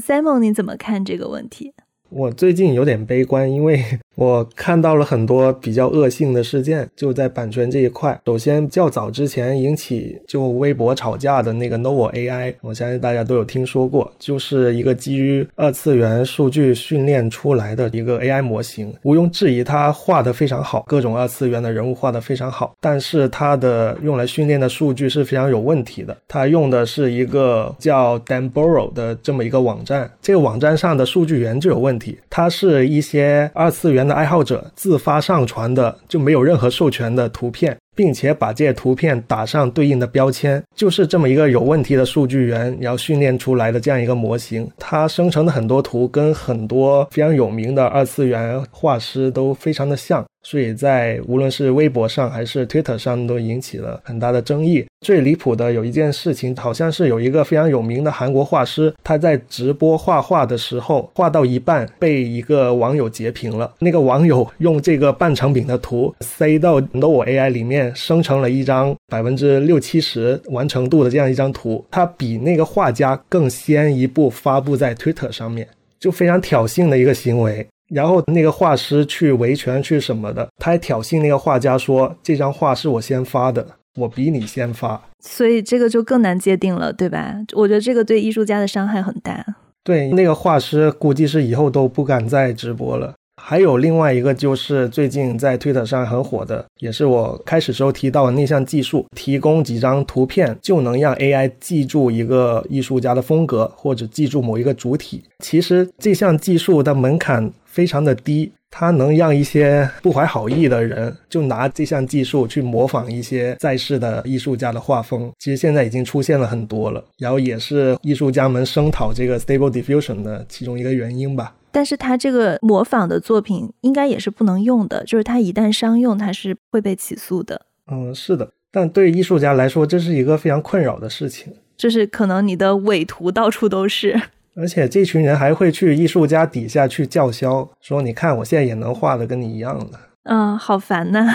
[0.00, 1.74] Simon，你怎么看这个问题？
[2.10, 3.82] 我最近有点悲观，因为
[4.14, 8.18] 我看到了很多比较恶性的事件，就在版权这一块。
[8.26, 18.94] 首先，较早之前引起就微博吵架的那个 Novo AI，我相信大家都有听说过，就是一个基于二次元数据训练出来的一个 AI 模型。
[19.02, 22.74] 毋庸置疑，它画的非常好，各种二次元的人物画的非常好。
[22.80, 26.16] 但是它的用来训练的数据是非常有问题的。
[26.28, 32.18] 它用的是一个叫 Danboro 的这么一个网站，这个网站上的数据源就有问题。
[32.30, 44.70] 它是一些二次元的爱好者自发上传的，就没有任何授权的图片，并且把这些图片打上对应的标签，就是这么一个有问题的数据源，然后训练出来的这样一个模型。
[44.78, 50.24] 它生成的很多图跟很多非常有名的二次元画师都非常的像。
[50.44, 54.86] 所以在无论是微博上还是 Twitter 上都引起了很大的争议。
[55.00, 63.74] 最离谱的有一件事情，好像是有一个非常有名的韩国画师，他在直播画画的时候，画到一半被一个网友截屏了。
[63.80, 75.68] 那个网友用这个半成品的图塞到 No AI 里面，生成了一张百分之六七十完成度的这样一张图，他比那个画家更先一步发布在 Twitter 上面，
[75.98, 77.66] 就非常挑衅的一个行为。
[77.94, 83.64] 然后那个画师去维权去什么的，他还挑衅那个画家说：“这张画是我先发的，
[83.94, 87.36] 我比你先发。”所以这个就更难界定了，对吧？
[87.52, 89.44] 我觉得这个对艺术家的伤害很大。
[89.84, 93.14] 对，那个画师估计是以后都不敢再直播了。
[93.46, 105.22] 还有另外一个，就是最近在推特上很火的，也是我开始时候提到的那项技术，提供几张图片就能让 AI 记住一个艺术家的风格，或者记住某一个主体。
[105.40, 115.30] 其实这项技术的门槛非常的低，它能让一些不怀好意的人就拿这项技术去模仿一些在世的艺术家的画风。
[115.38, 121.52] 其实现在已经出现了很多了，然后也是艺术家们声讨这个 Stable Diffusion 的其中一个原因吧。
[121.74, 127.62] 但是他这个模仿的作品应该也是不能用的，就是他一旦商用，他是会被起诉的。
[127.90, 128.48] 嗯，是的。
[128.70, 131.52] 但对艺术家来说，这是一个非常困扰的事情。
[131.76, 134.22] 就是可能你的伪图到处都是，
[134.54, 139.98] 而且这群人还会去艺术家底下去叫嚣，说你看我现在也能画的跟你一样的。
[140.22, 141.34] 嗯，好烦呐。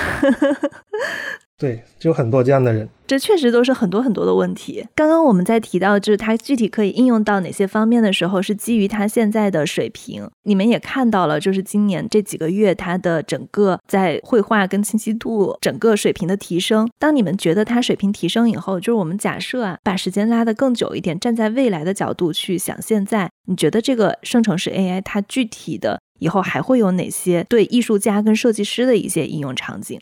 [1.60, 4.88] 对，就很多这样的人，这确实都是很多很多的问题。
[4.96, 10.26] 刚刚我们在提到，就是它具体可以应用到哪些方面的时候，是基于它现在的水平。
[10.44, 16.90] 你们也看到了，就是今年这几个月它的整个在绘画跟清晰度整个水平的提升。
[16.98, 30.00] 当你们觉得它水平提升以后，就是我们假设啊，把时间拉得更久一点，站在未来的角度去想，现在你觉得这个生成式 AI 它具体的以后还会有哪些对艺术家跟设计师的一些应用场景？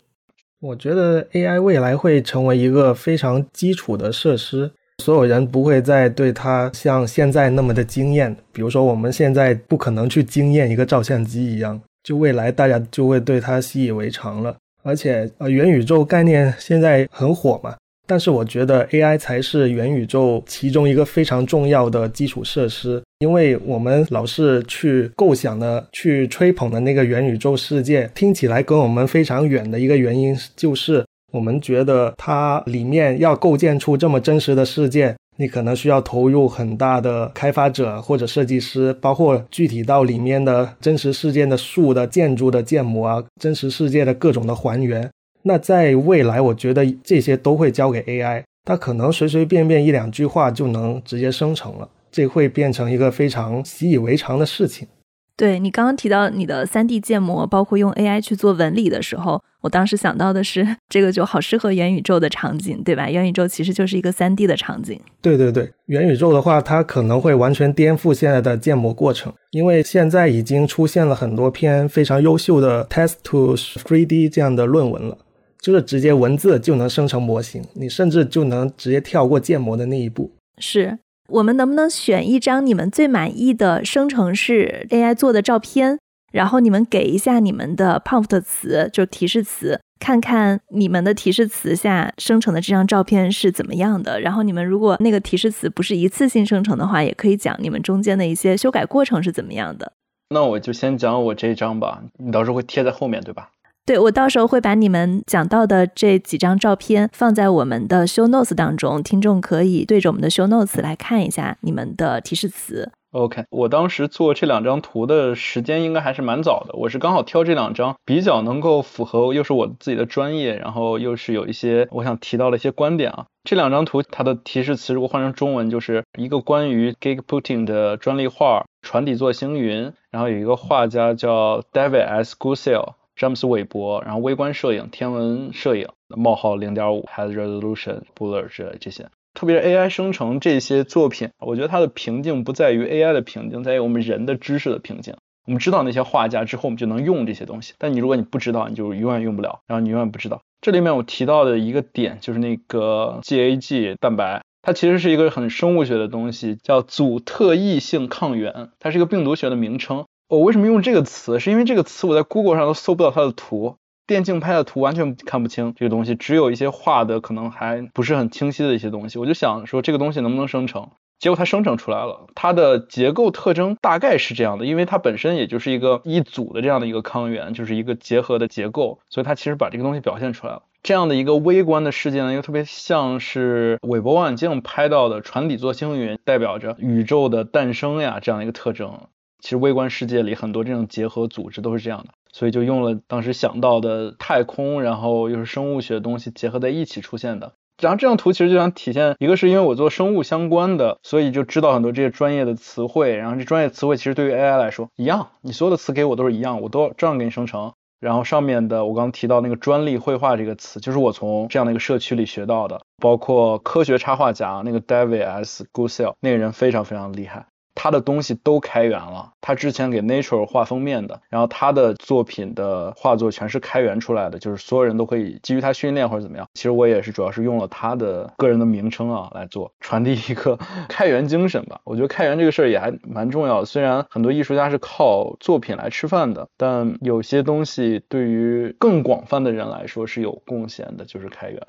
[0.60, 8.36] 我觉得 AI 未来会成为一个非常基础的设施，所有人不会再对它像现在那么的惊艳。
[8.52, 14.56] 比如说，我们现在不可能去惊艳一个照相机一样，就未来大家就会对它习以为常了。
[14.82, 17.76] 而且，呃，元宇宙概念现在很火嘛。
[18.08, 45.10] 但是我觉得 AI 才是元宇宙其中一个非常重要的基础设施，因为我们老是去构想的、去吹捧的那个元宇宙世界，听起来跟我们非常远的一个原因，就是我们觉得它里面要构建出这么真实的世界，你可能需要投入很大的开发者或者设计师，包括具体到里面的真实事件的树的建筑的建模啊，真实世界的各种的还原。
[45.42, 54.88] 那在未来，我觉得这些都会交给 AI，它可能随随便便一两句话就能直接生成了，这会变成一个非常习以为常的事情。
[55.36, 63.08] 对你刚刚提到你的 3D 建模，包括用 AI 去做纹理的时候，我当时想到的是，这个就好适合元宇宙的场景，对吧？
[63.08, 65.00] 元宇宙其实就是一个 3D 的场景。
[65.22, 75.16] 对对对，元宇宙的话，它可能会完全颠覆现在的建模过程，因为现在已经出现了很多篇非常优秀的 Test to 3D 这样的论文了。
[75.60, 80.30] 就是直接文字就能生成模型，你甚至就能直接跳过建模的那一步。
[80.58, 80.98] 是
[81.28, 85.98] 我们能不能选一张你们最满意的生成式 AI 做的照片，
[86.32, 94.20] 然后你们给一下你们的 prompt 词，就提示词，看看你们的提示词下生成的这张照片是怎么样的。
[94.20, 99.92] 然后你们如果那个提示词不是一次性生成的话，也可以讲你们中间的一些修改过程是怎么样的。
[100.30, 103.50] 那我就先讲我这张吧，你到时候会贴在后面对吧？
[103.88, 112.92] 对我到时候会把你们讲到的这几张照片放在我们的 show notes 当中，听众可以对着我们的 show notes 来看一下你们的提示词。
[113.12, 123.24] OK，我当时做这两张图的时间应该还是蛮早的，我是刚好挑这两张比较能够符合，又是我自己的专业，然后又是有一些我想提到的一些观点啊。
[123.42, 132.36] 这两张图它的提示词如果换成中文，就是一个关于 Gigputing 的专利画，船底座星云，然后有一个画家叫 David S.
[132.38, 139.08] Gussell，詹姆斯韦伯，然后微观摄影、天文摄影，冒号零点五 High Resolution Blur 之类这些。
[139.34, 145.16] 特别是 AI 生成这些作品，我觉得它的瓶颈不在于 AI 的瓶颈，在于我们人的知识的瓶颈。
[145.46, 147.74] 我们知道那些画家之后，我们就能用这些东西。
[147.78, 150.40] 但你如果你不知道，你就永远用不了，然后你永远不知道。
[150.60, 160.04] 这里面我提到的一个点就是那个 GAG 蛋白，它其实是一个很生物学的东西，叫组特异性抗原，它是一个病毒学的名称。
[160.28, 161.40] 我为什么用这个词？
[161.40, 163.76] 是因为这个词我在 Google 上都搜不到它的图。
[164.06, 169.18] 电竞拍的图完全看不清这个东西，只有一些画的可能还不是很清晰的一些东西。
[169.18, 172.26] 我就想说这个东西能不能生成，结果它生成出来了。
[172.34, 180.62] 它的结构特征大概是这样的，因为它本身也就是一个一组的这样的一个抗原，就是一个结合的结构，所以它其实把这个东西表现出来了。
[180.82, 189.08] 这样的一个微观的世界呢，又特别像是韦伯望远镜拍到的船底座星云，代表着宇宙的诞生呀这样的一个特征。
[189.40, 192.08] 其实微观世界里很多这种结合组织都是这样的。
[192.30, 197.52] 所以就用了当时想到的太空，然后又是生物学的东西结合在一起出现的。
[197.80, 203.16] 然后这张图其实就想体现，一个是因为我做生物相关的，所以就知道很多这些专业的词汇。
[203.16, 207.72] 然后这专业词汇其实对于 AI 来说一样，你所有的词给我都是一样，我都照样给你生成。
[208.00, 212.80] 然后上面的我刚提到那个专利绘画这个词，就是我从这样的一个社区里学到的。
[212.98, 215.66] 包括科学插画家那个 David S.
[215.72, 217.46] Gussell 那个人非常非常厉害。
[217.80, 226.48] 他的东西都开源了，他之前给 Nature 画封面的，然后他的作品的画作全是开源出来的，就是所有人都可以基于他训练或者怎么样。
[226.54, 230.58] 其实我也是主要是用了他的个人的名称啊来做传递一个
[230.88, 231.80] 开源精神吧。
[231.84, 241.62] 我觉得开源这个事儿也还蛮重要的，虽然很多艺术家是靠作品来吃饭的，但有些东西对于更广泛的人来说是有贡献的，就是开源。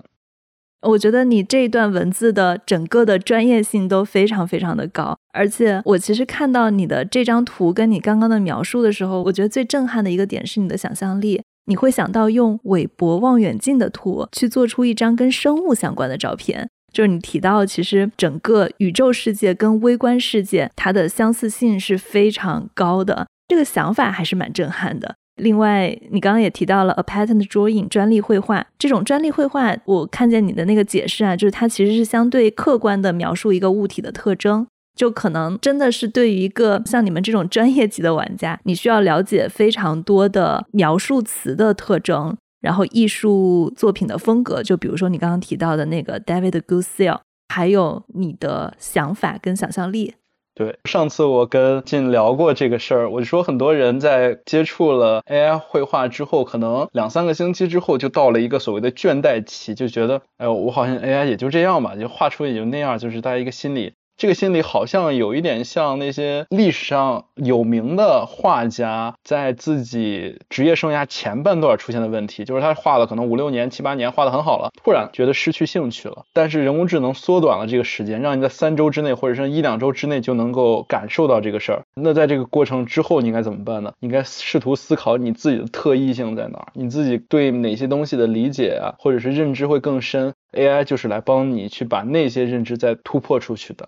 [0.81, 25.15] 我觉得你这一段文字的整个的专业性都非常非常的高，而且我其实看到你的这张图跟你刚刚的描述的时候，我觉得最震撼的一个点是你的想象力，你会想到用韦伯望远镜的图去做出一张跟生物相关的照片，就是你提到其实整个宇宙世界跟微观世界它的相似性是非常高的，这个想法还是蛮震撼的。
[25.39, 50.15] 另外，你刚刚也提到了 a patent drawing 专利绘画，这种专利绘画，我看见你的那个解释啊，就是它其实是相对客观的描述一个物体的特征，就可能真的是对于一个像你们这种专业级的玩家，你需要了解非常多的描述词的特征，然后艺术作品的风格，就比如说你刚刚提到的那个 David Gussell，还有你的想法跟想象力。
[50.59, 63.93] 对，上次我跟进聊过这个事儿，我就说很多人在接触了 AI 绘画之后，可能两三个星期之后就到了一个所谓的倦怠期，就觉得，哎呦，我好像 AI 也就这样吧，就画出也就那样，就是大家一个心理。
[64.19, 76.25] 这个心理好像有一点像那些历史上有名的画家在自己职业生涯前半段出现的问题，就是他画了可能五六年、七八年，画的很好了，突然觉得失去兴趣了。
[76.33, 81.83] 但是人工智能缩短了这个时间，让你在三周之内或者是一两周之内就能够感受到这个事儿。
[81.93, 83.93] 那在这个过程之后，你应该怎么办呢？
[84.01, 90.33] 应该试图思考你自己的特异性在哪儿，你自己对哪些东西的理解啊，或者是认知会更深。
[90.51, 93.87] AI 就是来帮你去把那些认知再突破出去的。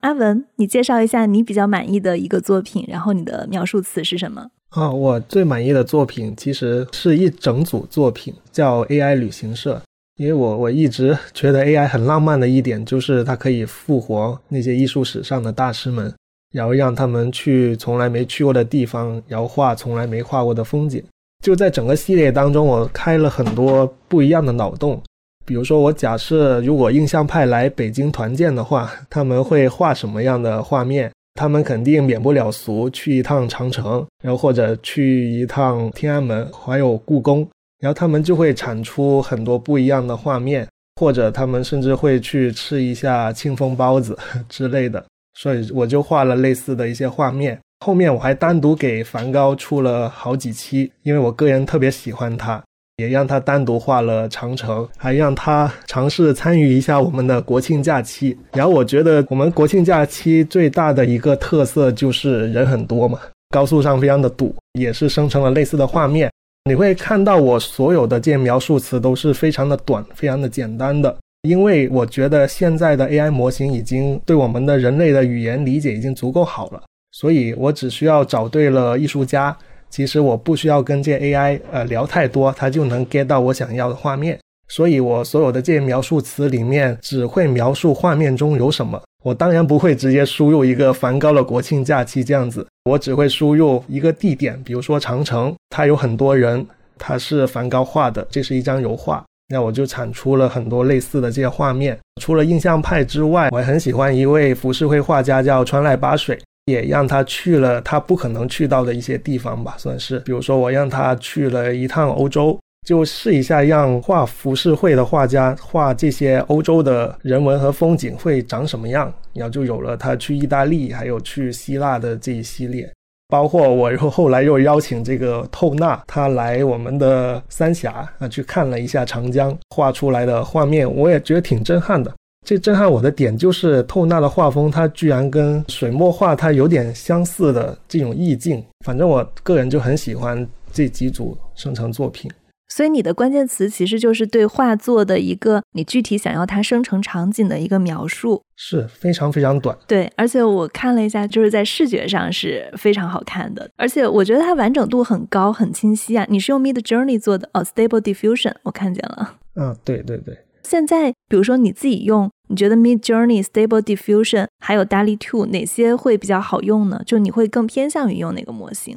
[0.00, 4.50] 阿文，你介绍一下你比较满意的一个作品，然后你的描述词是什么？
[4.70, 9.82] 啊，我最满意的作品其实是一整组作品，叫 AI 旅行社。
[10.16, 16.14] 因为我我一直觉得 AI 很浪漫的一点，就是它可以复活那些艺术史上的大师们，
[16.52, 21.02] 然后让他们去从来没去过的地方，然后画从来没画过的风景。
[21.42, 25.02] 就在整个系列当中，我开了很多不一样的脑洞。
[25.50, 31.10] 比如说，我假设如果印象派来北京团建的话，他们会画什么样的画面？
[31.34, 37.44] 他们肯定免不了俗，去一趟长城，然后或者去一趟天安门，还有故宫，
[37.80, 40.68] 然后他们就会产出很多不一样的画面，
[41.00, 44.16] 或者他们甚至会去吃一下庆丰包子
[44.48, 45.04] 之类的。
[45.36, 47.58] 所以我就画了类似的一些画面。
[47.84, 52.62] 后面我还单独给梵高出了好几期，因为我个人特别喜欢他。
[53.00, 58.36] 也让他单独画了长城，还让他尝试参与一下我们的国庆假期。
[58.52, 66.30] 然后我觉得我们国庆假期最大的一个特色就是人很多嘛，高速上非常的堵，也是生成了类似的画面。
[66.68, 71.16] 你会看到我所有的这些描述词都是非常的短，非常的简单的。
[71.42, 76.82] 因为我觉得现在的 AI 模型已经对我们的人类的语言理解已经足够好了，
[77.12, 79.56] 所以我只需要找对了艺术家，
[79.90, 84.38] 其实我不需要跟这 AI 呃聊太多，它就能 get 到我想要的画面。
[84.68, 96.64] 所以我所有的这些描述词里面只会描述画面中有什么，我当然不会直接输入一个梵高的国庆假期这样子，我只会输入一个地点，比如说长城，它有很多人，
[96.96, 99.24] 它是梵高画的，这是一张油画。
[99.52, 101.98] 那我就产出了很多类似的这些画面。
[102.22, 106.38] 除了印象派之外，我还很喜欢一位浮世绘画家叫川濑八水，
[106.70, 110.20] 也让他去了他不可能去到的一些地方吧，算是。
[110.20, 122.90] 比如说，我让他去了一趟欧洲，就试一下让画浮世绘的画家画这些欧洲的人文和风景会长什么样，然后就有了他去意大利还有去希腊的这一系列。
[123.28, 132.12] 包括我后后来又邀请这个透纳，他来我们的三峡啊去看了一下长江画出来的画面，我也觉得挺震撼的。
[132.46, 138.64] 最震撼我的点就是透纳的画风，它居然跟水墨画它有点相似的这种意境。
[138.84, 142.30] 反正我个人就很喜欢这几组生成作品。
[142.72, 149.76] 所以你的关键词其实就是对画作的一个你具体想要它生成场景的一个描述，是非常非常短。
[149.88, 156.24] 对，而且我看了一下，就是在视觉上是非常好看的，而且我觉得它完整度很高，很清晰啊。
[156.30, 159.34] 你是用 Mid Journey 做的哦，Stable Diffusion，我看见了。
[159.56, 160.38] 嗯，对对对。
[160.70, 167.02] 现在比如说你自己用，你觉得 Mid Journey、Stable Diffusion 还有 DALL-E Two 哪些会比较好用呢？
[167.04, 168.96] 就你会更偏向于用哪个模型？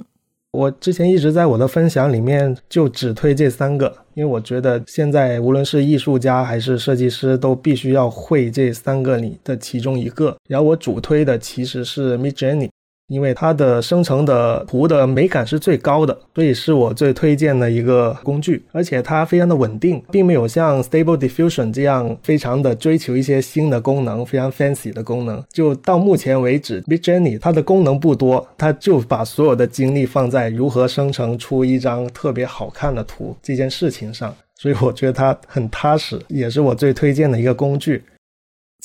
[0.51, 10.37] 我之前一直在我的分享里面就只推这三个，因为我觉得现在无论是艺术家还是设计师都必须要会这三个里的其中一个。
[10.47, 12.69] 然后我主推的其实是 Midjourney。
[13.13, 25.43] 因为它的生成的图的美感是最高的，所以是我最推荐的一个工具，而且它非常的稳定，并没有像 Stable Diffusion 这样非常的追求一些新的功能，非常 fancy 的功能。
[25.51, 38.03] 就到目前为止，Midjourney 它的功能不多，它就把所有的精力放在如何生成出一张特别好看的图这件事情上，所以我觉得它很踏实，也是我最推荐的一个工具。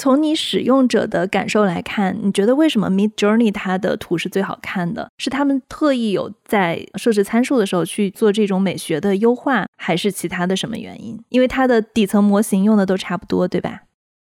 [0.00, 5.10] 从你使用者的感受来看，你觉得为什么 Mid Journey 它的图是最好看的？
[5.18, 11.18] 是他们特意有在设置参数的时候去做这种美学的优化，还是其他的什么原因？
[11.30, 13.82] 因为它的底层模型用的都差不多，对吧？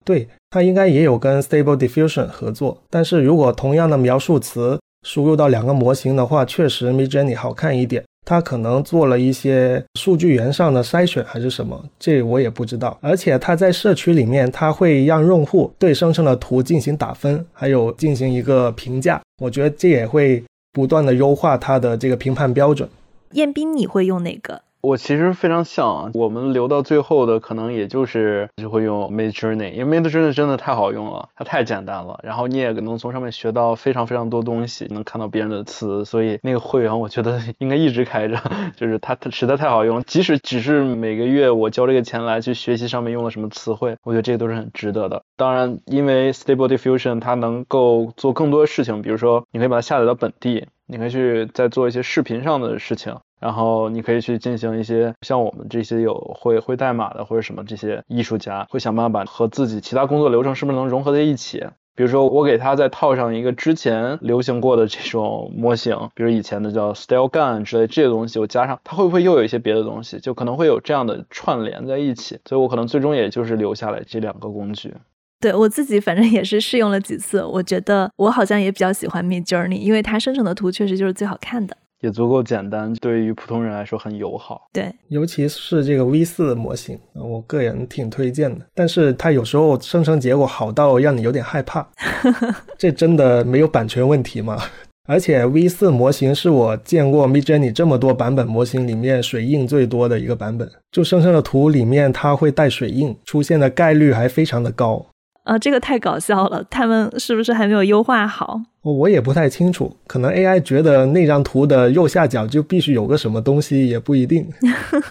[0.03, 2.83] 对，它应该也有跟 Stable Diffusion 合作。
[2.89, 8.03] 但是如果同样的描述词输入到两个模型的话，确实 Mid Journey 好看一点。
[8.25, 12.97] 他可能做了一些数据源上的筛选还是什么，这我也不知道。
[13.01, 19.21] 而且他在社区里面，他会让用户对生成的图进行打分，还有进行一个评价。
[19.41, 22.87] 我觉得这也会不断的优化他的这个评判标准。
[23.31, 24.61] 彦斌，你会用哪个？
[24.83, 38.37] 我其实非常像啊，我们留到最后的可能也就是就会用 Mid Journey，因为 Mid Journey 真的太好用了，它太简单了，然后你也能从上面学到非常非常多东西，能看到别人的词，所以那个会员我觉得 应该一直开着，
[38.75, 45.23] 就是它它实在太好用，即使只是每个月我交这个钱来去学习上面用了什么词汇，我觉得这个都是很值得的。
[45.37, 53.15] 当然，因为 Stable Diffusion 它能够做更多的事情，比如说你可以把它下载到本地，你可以去再做一些视频上的事情。
[53.43, 61.61] 然后你可以去进行一些像我们这些有会会代码的或者什么这些艺术家会想办法和自己其他工作流程是不是能融合在一起。
[61.93, 70.19] 比如说我给他再套上一个之前流行过的这种模型，比如以前的叫 Style Gun 之类这些东西，我加上它会不会又有一些别的东西？
[70.21, 72.39] 就可能会有这样的串联在一起。
[72.45, 74.93] 所以我可能最终也就是留下来这两个工具。
[75.41, 81.75] 对我自己反正也是试用了几次，我觉得我好像也比较喜欢 Mid Journey，因为它生成的图确实就是最好看的。
[82.03, 84.67] 也足够简单，对于普通人来说很友好。
[84.73, 88.65] 对，尤其是这个 V 四模型，我个人挺推荐的。
[88.75, 91.87] 但是它有时候生成结果好到让你有点害怕，
[92.77, 94.57] 这真的没有版权问题吗？
[95.05, 105.05] 而且 V 四模型是我见过 Midjourney 这么多版本模型里面水印最多的一个版本，就生成的图里面它会带水印出现的概率还非常的高。
[105.43, 106.63] 啊，这个太搞笑了！
[106.69, 108.61] 他们是不是还没有优化好？
[108.81, 114.47] 我也不太清楚，可能 AI 觉得那张图的右下角就必须有个什么东西，也不一定。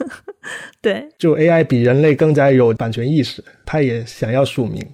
[0.81, 4.85] 对，就 AI 比人类更加有版权意识，它也想要署名。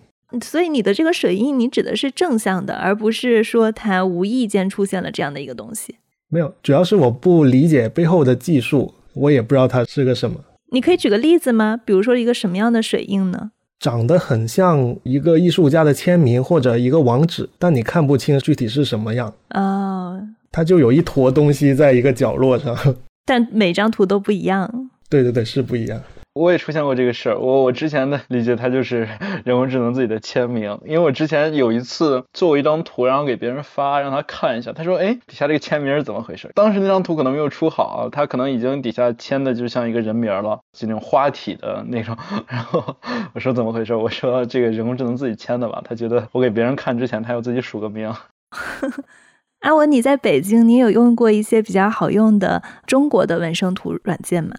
[0.45, 5.97] 所以你的这个水印，你指的是正向的，而不是说它无意间出现了这样的一个东西。
[6.29, 10.37] 没有，主要是我不理解背后的技术，我也不知道它是个什么。
[10.71, 11.81] 你可以举个例子吗？
[11.83, 13.53] 比如说一个什么样的水印呢？
[13.81, 20.21] 长得很像一个艺术家的签名或者一个网址，但你看不清具体是什么样哦。
[20.51, 22.77] 它就有一坨东西在一个角落上，
[23.27, 24.91] 但每张图都不一样。
[25.09, 26.01] 对对对，是不一样。
[26.39, 27.39] 我也出现过这个事儿。
[27.39, 29.09] 我我之前的理解，它就是
[29.45, 30.79] 人工智能自己的签名。
[30.85, 34.73] 因为我之前有一次做过一张图，然后给别人发，让他看一下。
[34.73, 42.17] 他说：“哎，底下这个签名是怎么回事？”当时那张图可能没有出好，他可能已经底下签的就像一个人名了，就那种花体的那种。
[42.47, 42.97] 然后
[43.35, 48.15] 我说：“怎么回事？”我说：“这个人工智能自己签的吧？”他觉得我给别人看之前，他要自己署个名。
[49.61, 54.55] 阿文，你在北京，你有用过一些比较好用的中国的纹身图软件吗？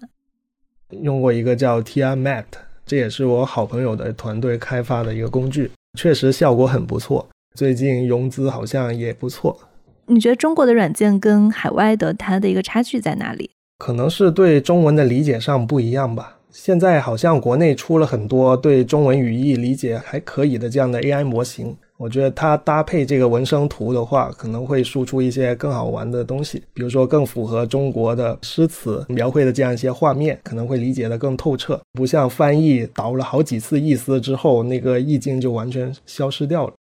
[0.90, 2.44] 用过一个叫 TiMat，
[2.84, 7.28] 这也是我好朋友的团队开发的一个工具，确实效果很不错。
[7.56, 9.58] 最近融资好像也不错。
[10.06, 13.50] 你觉得中国的软件跟海外的它的一个差距在哪里？
[13.78, 16.38] 可能是对中文的理解上不一样吧。
[16.50, 21.76] 现在好像国内出了很多对中文语义理解还可以的这样的 AI 模型。
[22.00, 36.72] 我觉得它搭配这个纹身图的话，可能会输出一些更好玩的东西，比如说更符合中国的诗词描绘的这样一些画面，可能会理解的更透彻，不像翻译倒了好几次意思之后，那个意境就完全消失掉了。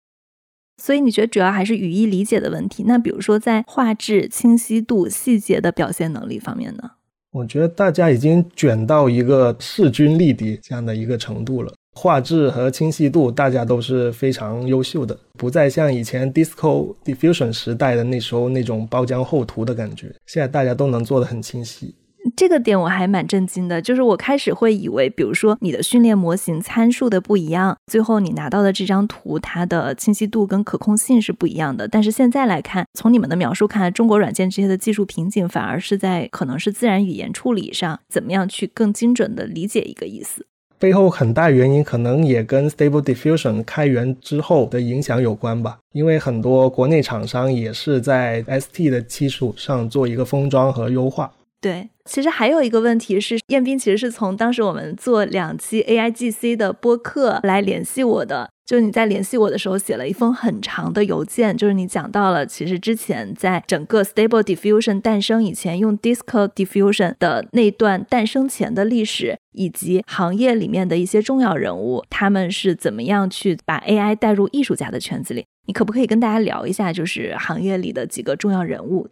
[0.82, 2.86] 所以你觉得主要还是语义理解的问题？
[2.88, 6.92] 那比如说在画质、清晰度、细节的表现能力方面呢？
[7.32, 11.74] 我觉得大家已经卷到一个势均力敌这样的一个程度了。
[11.94, 20.16] 画质和清晰度，大家都是非常优秀的，不再像以前 Disco Diffusion 时代的那时候那种包浆厚涂的感觉。
[20.26, 21.96] 现在大家都能做得很清晰，
[22.38, 23.82] 这个点我还蛮震惊的。
[23.82, 31.86] 就是我开始会以为，比如说你的训练模型参数的不一样，最后你拿到的这张图，它的清晰度跟可控性是不一样的。
[31.86, 40.46] 但是现在来看，从你们的描述看，中国软件这些的技术瓶颈，反而是在可能是自然语言处理上，怎么样去更精准的理解一个意思。
[40.80, 51.30] 背后很大原因可能也跟 Stable Diffusion 开源之后的影响有关吧，因为很多国内厂商也是在 ST 的基础上做一个封装和优化。
[51.62, 58.50] 对，其实还有一个问题是，彦斌其实是从当时我们做两期 AIGC 的播客来联系我的。
[58.66, 75.46] 就是你在联系我的时候写了一封很长的邮件，就是你讲到了其实之前在整个 Stable Diffusion 诞生以前，用 Disco Diffusion 的那段诞生前的历史，以及行业里面的一些重要人物，他们是怎么样去把 AI 带入艺术家的圈子里？
[75.66, 79.10] 你可不可以跟大家聊一下，就是行业里的几个重要人物？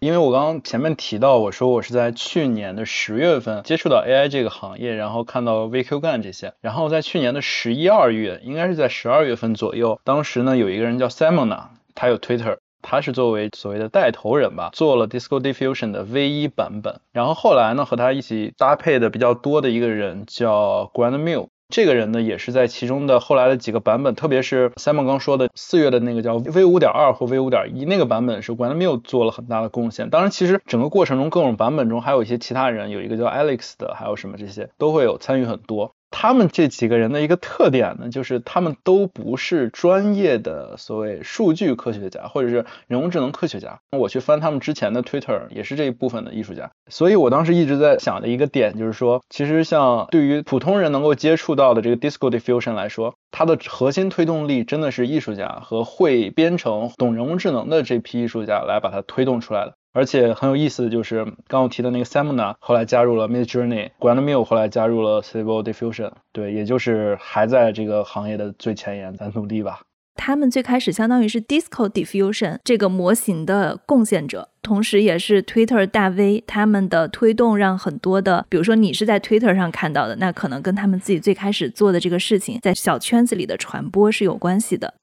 [0.00, 11.64] 因为我刚刚前面提到，我说我是在去年的十月份接触到 AI 这个行业，然后看到 VQ 干这些，然后在去年的十一二月，应该是在十二月份左右，当时呢有一个人叫 Simona，
[11.96, 21.48] 他有 Twitter，他是作为所谓的带头人吧，做了 Disco Diffusion 的 V 一版本，然后后来呢和他一起搭配的比较多的一个人叫 Grand Mill。
[21.68, 30.08] 这个人呢，也是在其中的后来的几个版本，特别是 Simon 刚说的四月的那个叫 V 五点二或 V 五点一那个版本，是 g r a n d m i l 做了很大的贡献。
[30.08, 35.94] 当然，其实整个过程中各种版本中还有一些其他人，有一个叫 Alex 的，还有什么这些都会有参与很多。
[36.10, 43.78] 他们这几个人的一个特点呢，就是他们都不是专业的所谓数据科学家或者是人工智能科学家。
[43.96, 46.70] 我去翻他们之前的 Twitter，也是这一部分的艺术家。
[46.90, 59.74] 所以我当时一直在想的一个点就是说，其实像对于普通人能够接触到的这个 Disco Diffusion 来说，它的核心推动力真的是艺术家和会编程、懂人工智能的这批艺术家来把它推动出来的。
[59.98, 69.80] 而且很有意思的就是，刚我提的那个 Simona 后来加入了 Mid Journey，Grand Mill 后来加入了 Stable Diffusion，对，也就是还在这个行业的最前沿，咱努力吧。
[70.14, 84.94] 他们最开始相当于是 Disco Diffusion 这个模型的贡献者，同时也是 Twitter 大 V，他们的推动让很多的，比如说你是在 Twitter 上看到的，那可能跟他们自己最开始做的这个事情在小圈子里的传播是有关系的。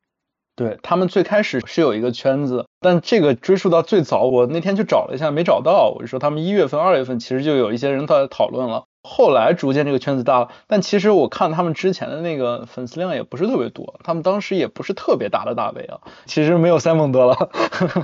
[0.55, 5.93] 对他们最开始是有一个圈子，但这个追溯到最早，我那天去找了一下，没找到。
[5.95, 8.85] 我就说他们一月份、二月份其实就有一些人在讨论了。
[9.05, 17.49] 后来逐渐这个圈子大了，但其实我看他们之前的那个粉丝量也不是特别多，他们当时也不是特别大的大 V 啊，其实没有塞蒙多了，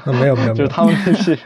[0.06, 1.38] 没 有没有，就是他们那是，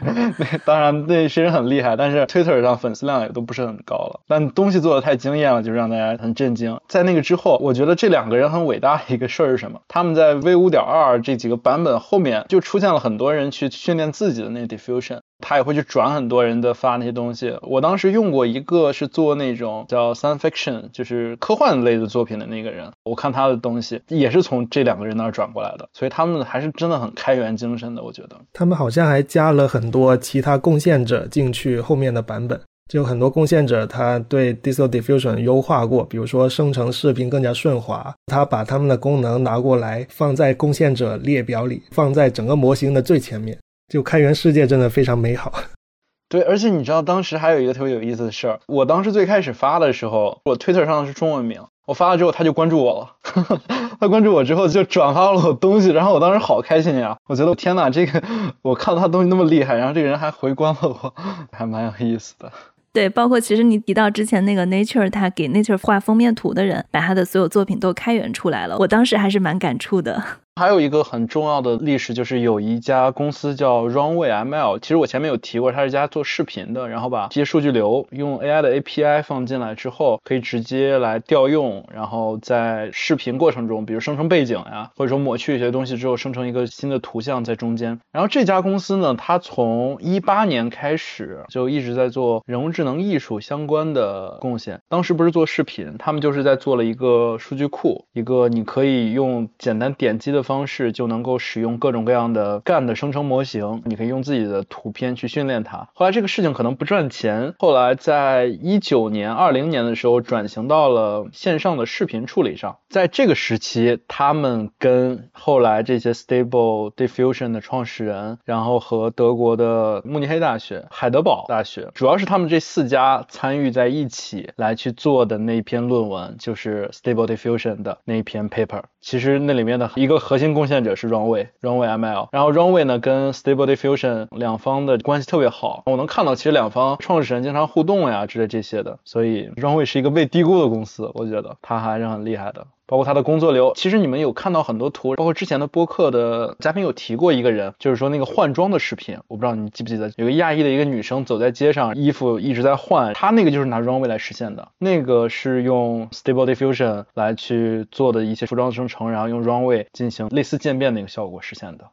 [0.64, 6.78] 当然那些人很厉害，但是 Twitter 上粉丝量也都不是很高了，但东西做的太惊艳了，就让大家很震惊。
[6.86, 9.80] 在那个之后，我觉得这两个人很伟大的一个事儿是什么？
[9.88, 15.20] 他们在 V 五点二这几个版本后面就出现了很多人去训练自己的那 diffusion。
[15.38, 17.56] 他也会去转很多人的发那些东西。
[17.62, 28.02] 我当时用过一个是做那种叫 science fiction，就是科幻类的作品的那个人，我看他的东西也是从这两个人那儿转过来的，所以他们还是真的很开源精神的。
[28.02, 32.60] 我觉得他们好像还加了很多其他贡献者进去后面的版本，
[32.90, 43.58] 就很多贡献者他对 Disco Diffusion 优化过，比如说生成视频更加顺滑，他把他们的功能拿过来放在贡献者列表里，放在整个模型的最前面。
[43.88, 45.52] 就开源世界真的非常美好。
[46.28, 53.60] 对，而且你知道当时还有一个特别有意思的事儿，我当时最开始发的时候，我推特上的是中文名，我发了之后他就关注我了，
[54.00, 58.20] 他关注我之后就转发了我东西，然后我当时好开心呀，我觉得天呐，这个
[58.62, 61.14] 我看到他东西那么厉害，然后这个人还回关了我，
[61.56, 62.50] 还蛮有意思的。
[62.92, 70.20] 对，包括其实你提到之前那个 Nature，他给 Nature 画封面图的人，把他的所有作品都开源出来了，我当时还是蛮感触的。
[70.58, 74.78] 还有一个很重要的历史，就是有一家公司叫 Runway ML。
[74.78, 88.00] 其实我前面有提过，它是家做视频的，然后把这些数据流用 AI 的 API 放进来之后，可以直接来调用，然后在视频过程中，比如生成背景呀，或者说抹去一些东西之后，生成一个新的图像在中间。
[88.10, 94.80] 然后这家公司呢，它从一八年开始就一直在做人工智能艺术相关的贡献。
[94.88, 100.45] 当时不是做视频，他们就是在做了一个数据库，一个你可以用简单点击的。
[100.46, 105.88] 方式就能够使用各种各样的干的生成模型，你可以用自己的图片去训练它。
[105.92, 112.78] 后来这个事情可能不赚钱，后来在一九年、二零年的时候转型到了线上的视频处理上。
[112.88, 128.82] 在这个时期，他们跟后来这些 Stable Diffusion 的创始人，然后和德国的慕尼黑大学、海德堡大学，主要是他们这四家参与在一起来去做的那篇论文，就是 Stable Diffusion 的那篇 paper。
[129.00, 132.28] 其实那里面的一个核核心贡献者是 Runway，Runway ML。
[132.30, 142.66] 然后 Runway 呢跟 Stable Diffusion 两方的关系特别好，我能看到其实两方创始人经常互动呀之类这些的，所以 Runway 是一个被低估的公司，我觉得它还是很厉害的。
[142.86, 161.90] 包括他的工作流，其实你们有看到很多图，包括之前的播客的嘉宾有提过一个人，就是说那个换装的视频，我不知道你记不记得，有个亚裔的一个女生走在街上，衣服一直在换，她那个就是拿 Runway 来实现的，那个是用 Stable Diffusion 来去做的一些服装生成，然后用 Runway 进行类似渐变的一个效果实现的。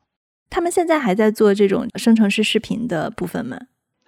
[0.49, 3.57] 他们现在还在做这种生成式视频的部分吗？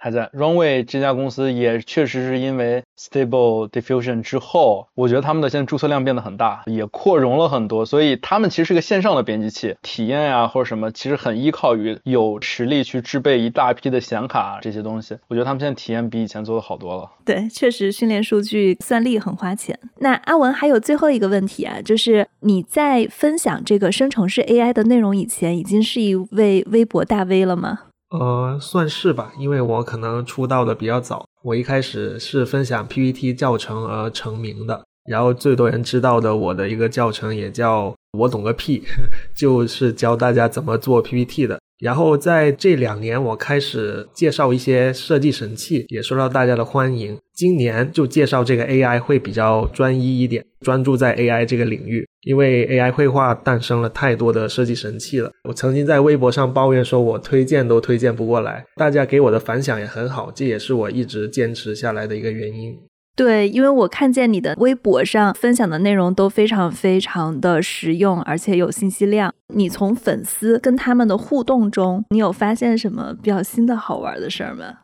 [0.06, 15.18] 还在 Runway 这家公司也确实是因为 Stable Diffusion 之后，我觉得他们的现在注册量变得很大，也扩容了很多，所以他们其实是个线上的编辑器，体验呀或者什么，其实很依靠于有实力去制备一大批的显卡这些东西。
[15.28, 17.10] 我觉得他们现在体验比以前做的好多了。
[17.26, 19.76] 对，确实训练数据算力很花钱。
[20.01, 27.80] 那阿文还有最后一个问题啊，就是你在分享这个生成式 AI 的内容以前，已经是一位微博大 V 了吗？
[28.12, 38.84] 呃，算是吧，因为我可能出道的比较早，我一开始是分享 PPT 教程而成名的，然后最多人知道的我的一个教程也叫我懂个屁，
[39.36, 41.60] 就是教大家怎么做 PPT 的。
[41.80, 47.17] 然后在这两年，我开始介绍一些设计神器，也受到大家的欢迎。
[47.34, 55.30] 今年就介绍这个 AI 会比较专一一点，专注在 AI 这个领域，因为 AI 绘画诞生了太多的设计神器了。
[55.43, 62.78] 我曾经在微博上抱怨说，我推荐都推荐不过来，大家给我的反响也很好，这也是我一直坚持下来的一个原因。
[63.16, 69.34] 对，因为我看见你的微博上分享的内容都非常非常的实用，而且有信息量。
[69.53, 74.80] 你从粉丝跟他们的互动中，你有发现什么比较新的好玩的事儿吗？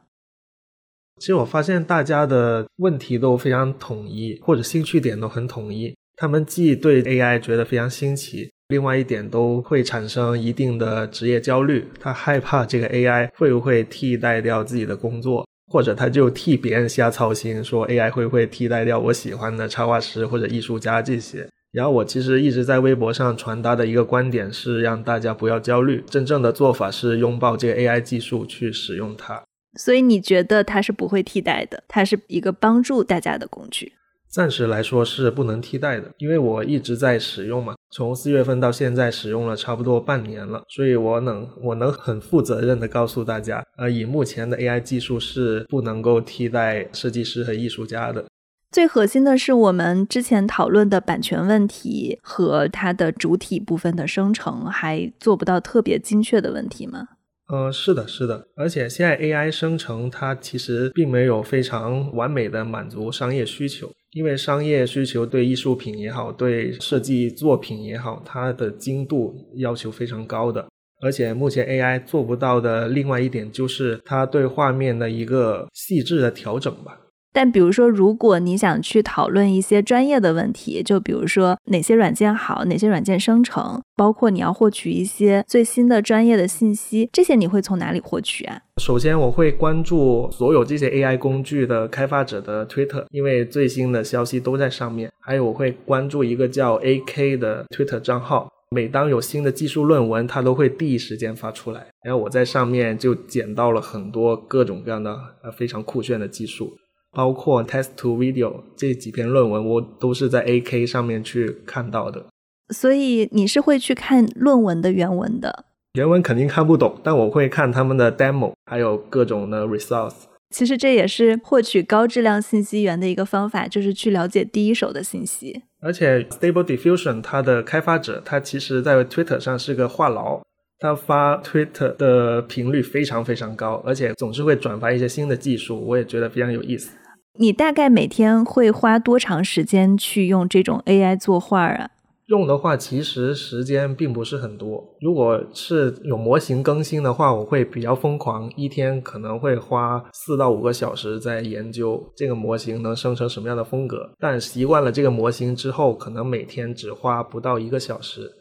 [1.20, 5.94] 其实我发现大家的问题都非常统一，或者兴趣点都很统一。
[6.16, 11.86] 他们既对 AI 觉得非常新奇，另外一点都会产生一定的职业焦虑。
[12.00, 15.46] 他害怕这个 AI 会不会替代掉自己的工作。
[15.72, 21.48] 或者他就替别人瞎操心，说 AI 会不会替代掉我喜欢的插画师或者艺术家这些。
[21.72, 29.42] 然后我其实一直在微博上传达的一个观点是，让大家不要焦虑，真正的做法是拥抱这个 AI 技术去使用它。
[29.80, 33.94] 所以你觉得它是不会替代的，它是一个帮助大家的工具。
[34.32, 48.24] 暂时来说是不能替代的，因为我一直在使用嘛，从四月份到现在使用了差不多半年了，所以我能我能很负责任的告诉大家，呃，以目前的 AI 技术是不能够替代设计师和艺术家的。
[48.72, 57.10] 最核心的是我们之前讨论的版权问题和它的主体部分的生成还做不到特别精确的问题吗？
[57.52, 63.91] 呃，是的，是的，而且现在 AI 生成它其实并没有非常完美的满足商业需求。
[64.14, 70.66] 因为商业需求对艺术品也好，对设计作品也好，它的精度要求非常高的。
[71.02, 77.01] 而且目前 AI 做不到的另外一点，就是它对画面的一个细致的调整吧。
[77.34, 88.62] 但比如说，如果你想去讨论一些专业的问题，就比如说哪些软件好，哪些软件生成，包括你要获取一些最新的专业的信息，这些你会从哪里获取啊？
[88.78, 95.10] 首先，我会关注所有这些 AI 工具的开发者的推特，因为最新的消息都在上面。
[95.20, 98.50] 还有，我会关注一个叫 AK 的推特账号。
[98.74, 101.88] 每当有新的技术论文，它都会第一时间发出来。
[102.06, 105.14] 然后我在上面就捡到了很多各种各样的
[105.44, 106.74] 呃非常酷炫的技术，
[107.12, 112.26] 包括 Test to Video 这几篇论文，我都是在 AK 上面去看到的。
[112.74, 115.66] 所以你是会去看论文的原文的？
[115.93, 120.14] 原文肯定看不懂，但我会看他们的 demo，还有各种的 results。
[120.51, 125.64] 其实这也是获取高质量信息源的一个方法，就是去了解第一手的信息。
[125.82, 130.41] 而且 Stable Diffusion 它的开发者，他其实在 Twitter 上是个话痨，
[130.80, 136.91] 他发 Twitter 的频率非常非常高，而且总是会转发一些新的技术，我也觉得非常有意思。
[137.40, 141.90] 你大概每天会花多长时间去用这种 AI 作画啊？
[142.28, 144.96] 用的话，其实时间并不是很多。
[145.02, 154.10] 如果是有模型更新的话，我会比较疯狂，一天可能会花四到五个小时在研究这个模型能生成什么样的风格。
[154.20, 158.32] 但习惯了这个模型之后，可能每天只花不到一个小时。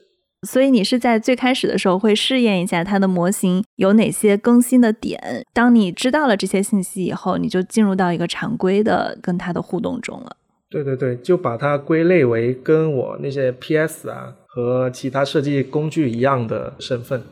[0.47, 5.45] 所以你是在最开始的时候会试验一下它的模型有哪些更新的点。
[5.53, 10.37] 当你知道了这些信息以后，你就进入到一个常规的跟它的互动中了。
[10.71, 17.23] 对对对，就把它归类为跟我那些 PS 啊和其他设计工具一样的身份。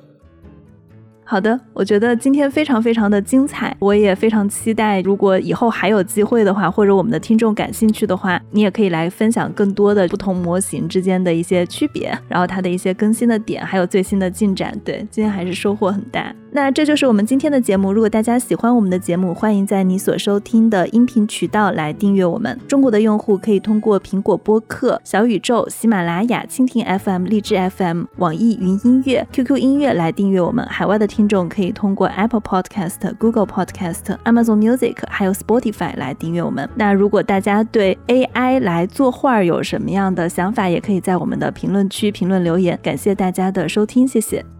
[1.30, 14.74] 好的，我觉得今天非常非常的精彩，我也非常期待，如果以后还有机会的话，或者我们的听众感兴趣的话，你也可以来分享更多的不同模型之间的一些区别，然后它的一些更新的点，还有最新的进展。
[14.82, 16.34] 对，今天还是收获很大。
[16.50, 17.92] 那这就是我们今天的节目。
[17.92, 22.58] 如果大家喜欢我们的节目，欢迎在你所收听的音频渠道来订阅我们。
[22.66, 30.64] 中国的用户可以通过苹果播客、小宇宙、喜马拉雅、蜻蜓 FM、荔枝 FM、网易云音乐、QQ 音乐来订阅我们。
[30.66, 36.68] 海外的听众可以通过 Apple Podcast、Google Podcast、Amazon Music 还有 Spotify 来订阅我们。
[36.74, 42.78] 那如果大家对 AI 来作画有什么样的想法，也可以在我们的评论区评论留言。
[42.82, 44.57] 感谢大家的收听，谢谢。